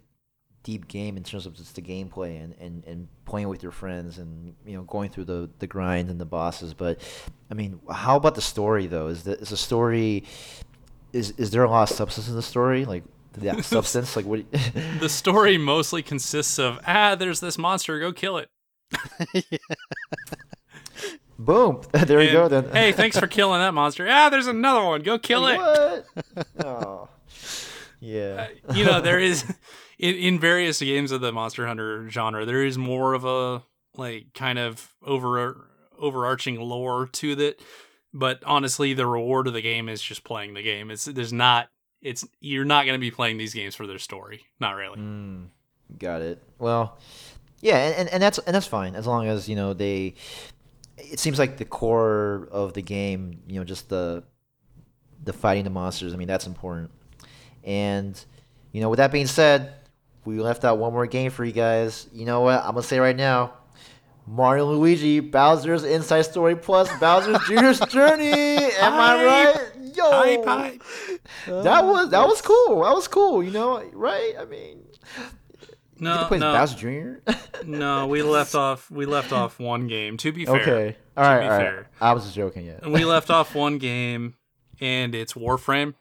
[0.63, 4.19] deep game in terms of just the gameplay and, and, and playing with your friends
[4.19, 6.75] and you know going through the, the grind and the bosses.
[6.75, 7.01] But
[7.51, 9.09] I mean, how about the story though?
[9.09, 10.25] Is the is the story
[11.13, 12.85] is is there a lot of substance in the story?
[12.85, 13.05] Like
[13.41, 14.17] yeah, substance.
[14.17, 14.45] Like what?
[15.01, 18.49] the story mostly consists of ah there's this monster go kill it
[21.39, 21.81] Boom!
[21.93, 22.49] there you go.
[22.49, 26.07] Then hey thanks for killing that monster ah there's another one go kill it What?
[26.67, 27.09] oh,
[28.01, 28.49] yeah.
[28.69, 29.45] Uh, you know there is
[30.01, 33.63] in, in various games of the monster hunter genre there is more of a
[33.97, 37.61] like kind of over overarching lore to that
[38.13, 41.69] but honestly the reward of the game is just playing the game it's there's not
[42.01, 45.49] it's you're not going to be playing these games for their story not really Mm,
[45.99, 46.43] got it.
[46.59, 46.99] Well,
[47.61, 50.15] yeah, and, and, that's and that's fine as long as you know they.
[50.97, 54.23] It seems like the core of the game, you know, just the
[55.25, 56.13] the fighting the monsters.
[56.15, 56.91] I mean, that's important.
[57.65, 58.23] And
[58.73, 59.75] you know, with that being said,
[60.31, 62.07] we left out one more game for you guys.
[62.13, 62.61] You know what?
[62.61, 63.55] I'm gonna say right now.
[64.27, 68.33] Mario Luigi Bowser's Inside Story Plus Bowser's Jr.'s Journey.
[68.33, 69.95] Am I right?
[69.97, 70.83] Yo, Hype, hype.
[71.47, 72.83] that was that was cool.
[72.85, 73.43] That was cool.
[73.43, 74.35] You know, right?
[74.39, 74.85] I mean,
[75.99, 77.33] no no Bowser Jr.
[77.67, 81.43] no we left off we left off one game to be fair okay, all right,
[81.43, 81.59] all right.
[81.59, 81.91] fair.
[82.01, 82.67] I was just joking.
[82.67, 82.89] Yeah.
[82.89, 84.35] we left off one game
[84.81, 85.95] and it's warframe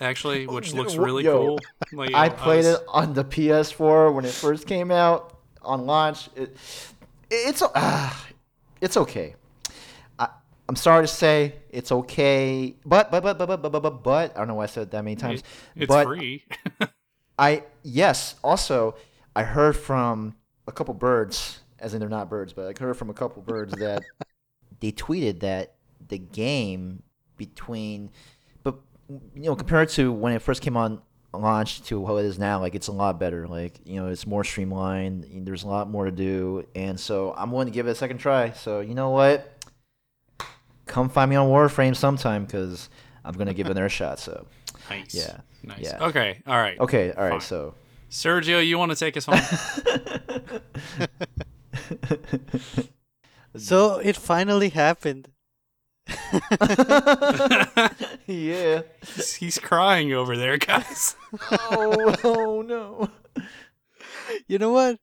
[0.00, 1.60] actually, oh, which looks really Yo, cool.
[1.92, 2.80] Like, know, I played I was...
[2.80, 6.28] it on the PS4 when it first came out on launch.
[6.36, 6.56] It,
[7.30, 8.12] it's uh,
[8.80, 9.34] it's okay.
[10.18, 10.28] I,
[10.68, 14.38] am sorry to say it's okay, but but but but but but but, but I
[14.38, 15.42] don't know why I said that many times.
[15.74, 16.44] It's but free.
[17.38, 18.36] I yes.
[18.44, 18.96] Also,
[19.34, 20.36] I heard from
[20.66, 23.74] a couple birds, as in they're not birds, but I heard from a couple birds
[23.74, 24.02] that
[24.80, 25.74] they tweeted that
[26.08, 27.02] the game
[27.36, 28.10] between
[29.08, 31.00] you know, compared to when it first came on
[31.32, 33.46] launch to what it is now, like it's a lot better.
[33.46, 35.46] Like you know, it's more streamlined.
[35.46, 38.18] There's a lot more to do, and so I'm willing to give it a second
[38.18, 38.52] try.
[38.52, 39.50] So you know what?
[40.86, 42.90] Come find me on Warframe sometime because
[43.24, 44.18] I'm gonna give it another shot.
[44.18, 44.46] So
[44.90, 46.04] nice yeah, nice yeah.
[46.04, 47.30] okay all right okay, all right.
[47.32, 47.40] Fine.
[47.40, 47.74] So.
[48.10, 49.40] sergio you want to take us home
[53.56, 55.28] So it finally happened.
[58.26, 58.82] yeah.
[59.14, 61.16] he's, he's crying over there guys
[61.50, 63.10] Oh, oh no.
[64.46, 64.98] You know what?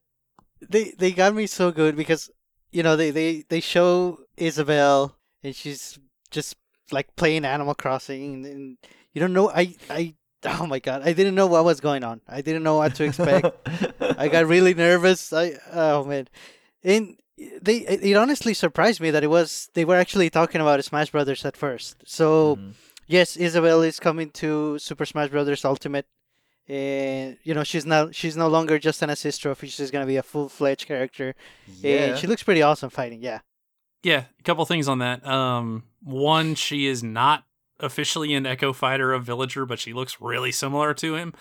[0.68, 2.30] They they got me so good because
[2.72, 5.98] you know they they they show Isabelle and she's
[6.30, 6.56] just
[6.92, 8.78] like playing Animal Crossing and, and
[9.14, 10.14] you don't know I I
[10.46, 12.22] oh my god I didn't know what was going on.
[12.28, 13.48] I didn't know what to expect.
[14.18, 15.34] I got really nervous.
[15.34, 16.28] I oh man,
[16.84, 17.18] and
[17.62, 21.12] they it it honestly surprised me that it was they were actually talking about Smash
[21.12, 21.96] Brothers at first.
[22.06, 22.74] So Mhm.
[23.08, 26.06] yes, Isabelle is coming to Super Smash Brothers Ultimate,
[26.68, 29.68] and you know she's now she's no longer just an assist trophy.
[29.68, 31.36] She's gonna be a full fledged character,
[31.82, 31.92] Yeah.
[32.12, 33.22] and she looks pretty awesome fighting.
[33.22, 33.40] Yeah,
[34.04, 37.44] yeah a couple things on that um one she is not
[37.80, 41.34] officially an echo fighter of villager but she looks really similar to him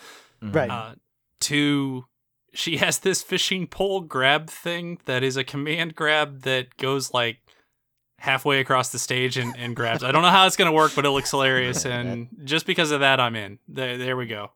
[0.43, 0.55] Mhm.
[0.55, 0.69] Right.
[0.71, 0.95] Uh,
[1.39, 2.05] two,
[2.53, 7.37] she has this fishing pole grab thing that is a command grab that goes like
[8.19, 10.03] halfway across the stage and, and grabs.
[10.03, 11.85] I don't know how it's going to work, but it looks hilarious.
[11.85, 13.57] And just because of that, I'm in.
[13.67, 14.51] There, there we go.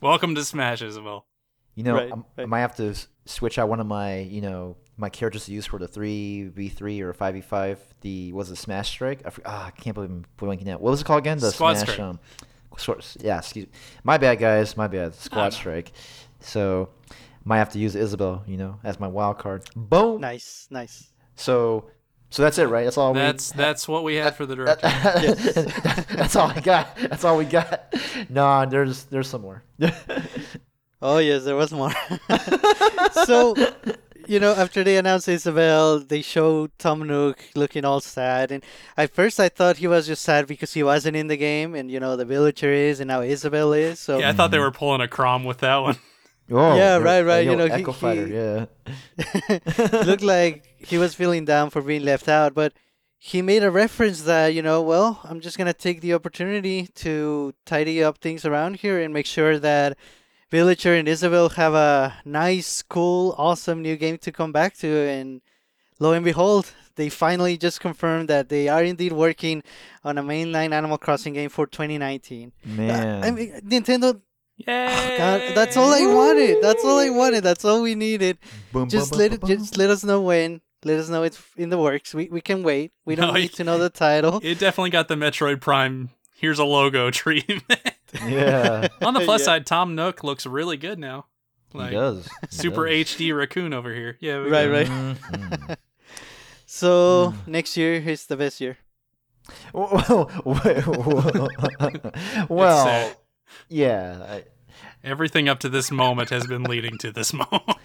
[0.00, 1.26] Welcome to Smash, Isabelle.
[1.74, 2.94] You know, Right, I'm- I might have to
[3.26, 6.68] switch out one of my, you know, my characters to use for the three v
[6.68, 7.80] three or five v five.
[8.02, 9.22] The was it Smash Strike?
[9.26, 10.80] I, for- ah, I can't believe I'm blanking out.
[10.80, 11.38] What was it called again?
[11.38, 11.88] The Squad Smash.
[11.94, 12.00] Strike.
[12.00, 12.20] Um,
[12.76, 13.66] squad- yeah, excuse.
[13.66, 13.72] me.
[14.04, 14.76] My bad, guys.
[14.76, 15.14] My bad.
[15.16, 15.52] Squad.
[15.52, 15.92] Strike.
[16.40, 16.90] So,
[17.44, 19.64] might have to use Isabelle, you know, as my wild card.
[19.76, 20.20] Boom.
[20.20, 21.12] Nice, nice.
[21.36, 21.90] So,
[22.30, 22.84] so that's it, right?
[22.84, 23.14] That's all.
[23.14, 26.14] That's we, that's what we had for the that- director.
[26.16, 26.96] that's all I got.
[26.96, 27.94] That's all we got.
[28.28, 29.62] Nah, there's there's some more.
[31.04, 31.92] Oh yes, there was more.
[33.26, 33.54] so,
[34.26, 38.64] you know, after they announced Isabelle, they showed Tom Nook looking all sad, and
[38.96, 41.90] at first I thought he was just sad because he wasn't in the game, and
[41.90, 44.00] you know the villager is, and now Isabelle is.
[44.00, 44.64] So Yeah, I thought they mm-hmm.
[44.64, 45.96] were pulling a Chrom with that one.
[46.50, 48.66] Oh, Yeah, right, right, you know, he- Fighter, he- yeah.
[50.04, 52.72] looked like he was feeling down for being left out, but
[53.18, 57.54] he made a reference that, you know, well, I'm just to take the opportunity to
[57.64, 59.96] tidy up things around here and make sure that
[60.50, 64.88] Villager and Isabelle have a nice, cool, awesome new game to come back to.
[64.88, 65.40] And
[65.98, 69.62] lo and behold, they finally just confirmed that they are indeed working
[70.04, 72.52] on a mainline Animal Crossing game for 2019.
[72.66, 73.24] Man.
[73.24, 74.20] I mean, Nintendo,
[74.56, 74.86] Yay!
[75.14, 76.62] oh God, that's all I wanted.
[76.62, 77.42] That's all I wanted.
[77.42, 78.38] That's all we needed
[78.72, 80.60] Boom, just boom, let boom, it, boom, just let us know when.
[80.84, 82.14] Let us know it's in the works.
[82.14, 82.92] We we can wait.
[83.04, 84.40] We don't No, need to know the title.
[84.44, 86.10] It definitely got the Metroid Prime.
[86.36, 87.64] Here's a logo treatment.
[88.24, 89.44] Yeah, On the plus Yeah.
[89.46, 91.26] side, Tom Nook looks really good now.
[91.72, 92.28] he does.
[92.42, 93.08] He super does.
[93.08, 94.16] HD raccoon over here.
[94.20, 94.86] Yeah, we Right, got- right.
[94.86, 95.76] Mhm.
[96.66, 97.50] So Hmm.
[97.50, 98.78] next year is the best year.
[99.72, 103.16] well, It's well, sad.
[103.68, 104.26] Yeah.
[104.28, 104.44] I,
[105.02, 107.78] Everything up to this moment has been leading to this moment.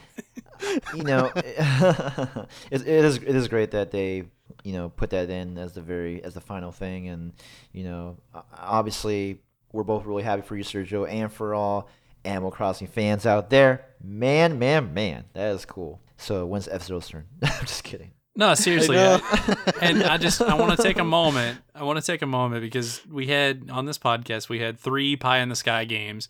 [0.96, 4.24] you know, it, it is it is great that they
[4.64, 7.34] you know put that in as the very as the final thing, and
[7.72, 8.18] you know,
[8.58, 9.40] obviously
[9.72, 11.90] we're both really happy for you, Sergio, and for all
[12.26, 13.86] Animal Crossing fans out there.
[14.04, 16.02] Man, man, man, that is cool.
[16.18, 17.26] So when's F Zero's turn?
[17.44, 18.12] I'm just kidding.
[18.40, 18.98] No, seriously.
[18.98, 21.60] I- and I just I want to take a moment.
[21.76, 25.16] I want to take a moment because we had on this podcast we had three
[25.18, 26.30] pie in the sky games.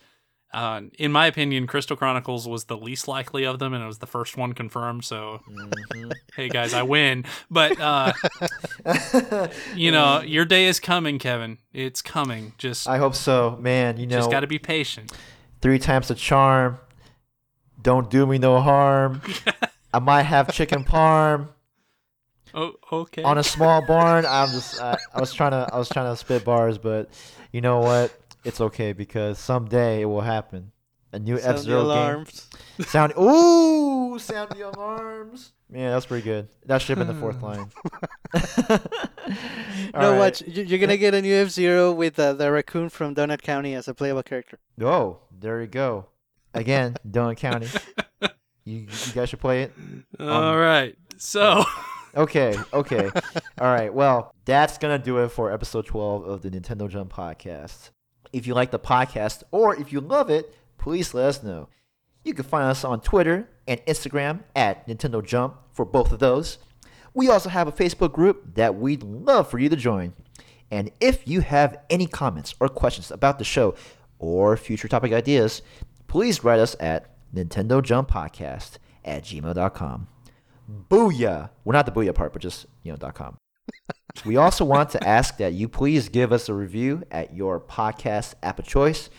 [0.52, 4.00] Uh, in my opinion, Crystal Chronicles was the least likely of them, and it was
[4.00, 5.06] the first one confirmed.
[5.06, 6.12] So, Mhm.
[6.36, 7.26] hey guys, I win.
[7.52, 8.14] But uh,
[9.76, 11.60] you know, your day is coming, Kevin.
[11.74, 12.54] It's coming.
[12.58, 13.98] Just I hope so, man.
[13.98, 15.12] You know, just got to be patient.
[15.62, 16.80] three times the charm.
[17.82, 19.22] Don't do me no harm.
[19.94, 21.50] I might have chicken parm
[22.54, 23.24] Oh, okay.
[23.24, 24.26] on a small barn.
[24.28, 27.10] I'm just, I, I was trying to, I was trying to spit bars, but
[27.52, 28.14] you know what?
[28.46, 30.72] It's okay because someday it will happen.
[31.12, 32.26] A new F Zero game.
[32.86, 35.54] Sound, ooh, sound the alarms.
[35.68, 36.48] Man, that's pretty good.
[36.68, 37.70] That should have been the fourth line.
[39.94, 40.18] All no, right.
[40.20, 40.42] watch.
[40.42, 43.74] you- You're gonna get a new F Zero with uh, the raccoon from Donut County
[43.76, 44.60] as a playable character.
[44.82, 46.06] Oh, there you go.
[46.54, 47.68] Again, Donut County.
[48.66, 49.74] You, you guys should play it.
[50.20, 50.96] All right.
[51.18, 51.64] So,
[52.16, 53.10] Okay, okay.
[53.60, 53.94] All right.
[53.94, 57.92] Well, that's going to do it for episode 12 of the Nintendo Jump podcast.
[58.34, 61.70] If you like the podcast or if you love it, please let us know.
[62.24, 66.58] You can find us on Twitter and Instagram at Nintendo Jump for both of those.
[67.14, 70.14] We also have a Facebook group that we'd love for you to join.
[70.72, 73.76] And if you have any comments or questions about the show
[74.20, 75.62] or future topic ideas,
[76.08, 80.08] please write us at Nintendo Jump Podcast at gmail.com.
[80.70, 81.50] Booyah!
[81.64, 83.38] Well, not the booyah part, but just, you know, dot .com.
[84.26, 88.36] we also want to ask that you please give us a review at your podcast
[88.44, 89.10] app of choice.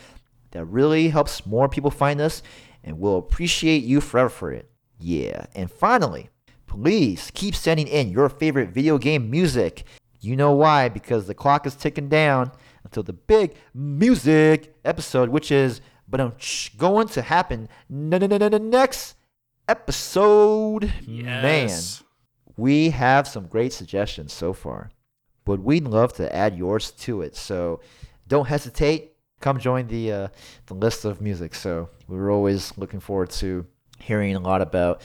[0.52, 2.42] That really helps more people find us,
[2.84, 4.70] and we'll appreciate you forever for it.
[4.98, 5.46] Yeah.
[5.54, 6.30] And finally,
[6.66, 9.84] please keep sending in your favorite video game music.
[10.20, 10.88] You know why?
[10.88, 12.52] Because the clock is ticking down
[12.84, 16.34] until the big music episode, which is but um,
[16.76, 19.14] going to happen next
[19.70, 20.92] episode.
[21.06, 21.70] Man,
[22.56, 24.90] we have some great suggestions so far,
[25.44, 27.36] but we'd love to add yours to it.
[27.36, 27.80] So
[28.26, 29.12] don't hesitate.
[29.38, 30.28] Come join the uh,
[30.66, 31.54] the list of music.
[31.54, 33.64] So we're always looking forward to
[34.00, 35.02] hearing a lot about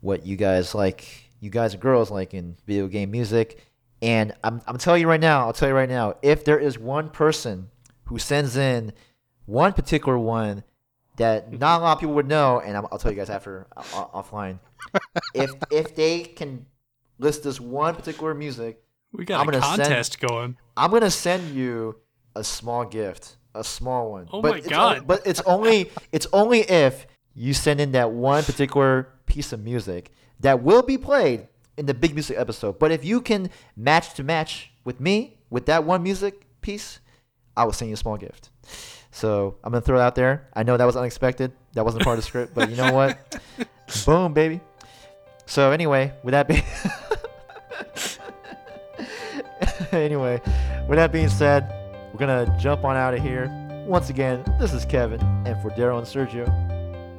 [0.00, 1.04] what you guys like,
[1.40, 3.62] you guys and girls like in video game music.
[4.00, 6.78] And I'm I'm telling you right now, I'll tell you right now, if there is
[6.78, 7.68] one person
[8.04, 8.94] who sends in
[9.44, 10.64] one particular one
[11.18, 13.66] that not a lot of people would know, and I'll, I'll tell you guys after
[13.76, 13.82] uh,
[14.14, 14.58] offline.
[15.34, 16.66] if if they can
[17.18, 20.56] list this one particular music, We got I'm a gonna send- contest going.
[20.76, 21.96] I'm gonna send you
[22.36, 24.28] a small gift, a small one.
[24.32, 24.98] Oh but my God.
[24.98, 29.60] o- but it's only it's only if you send in that one particular piece of
[29.62, 30.10] music
[30.40, 31.46] that will be played
[31.76, 32.78] in the big music episode.
[32.78, 36.98] But if you can match to match with me with that one music piece,
[37.56, 38.50] I will send you a small gift.
[39.10, 40.48] So I'm gonna throw it out there.
[40.54, 41.52] I know that was unexpected.
[41.72, 43.40] That wasn't part of the script, but you know what?
[44.06, 44.60] Boom, baby.
[45.46, 46.62] So anyway, with that being
[49.92, 50.40] anyway,
[50.88, 51.72] with that being said,
[52.12, 53.48] we're gonna jump on out of here.
[53.86, 56.46] Once again, this is Kevin, and for Daryl and Sergio,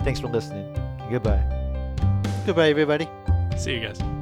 [0.04, 0.72] thanks for listening.
[1.10, 1.44] Goodbye.
[2.46, 3.10] Goodbye, everybody.
[3.58, 4.19] See you guys.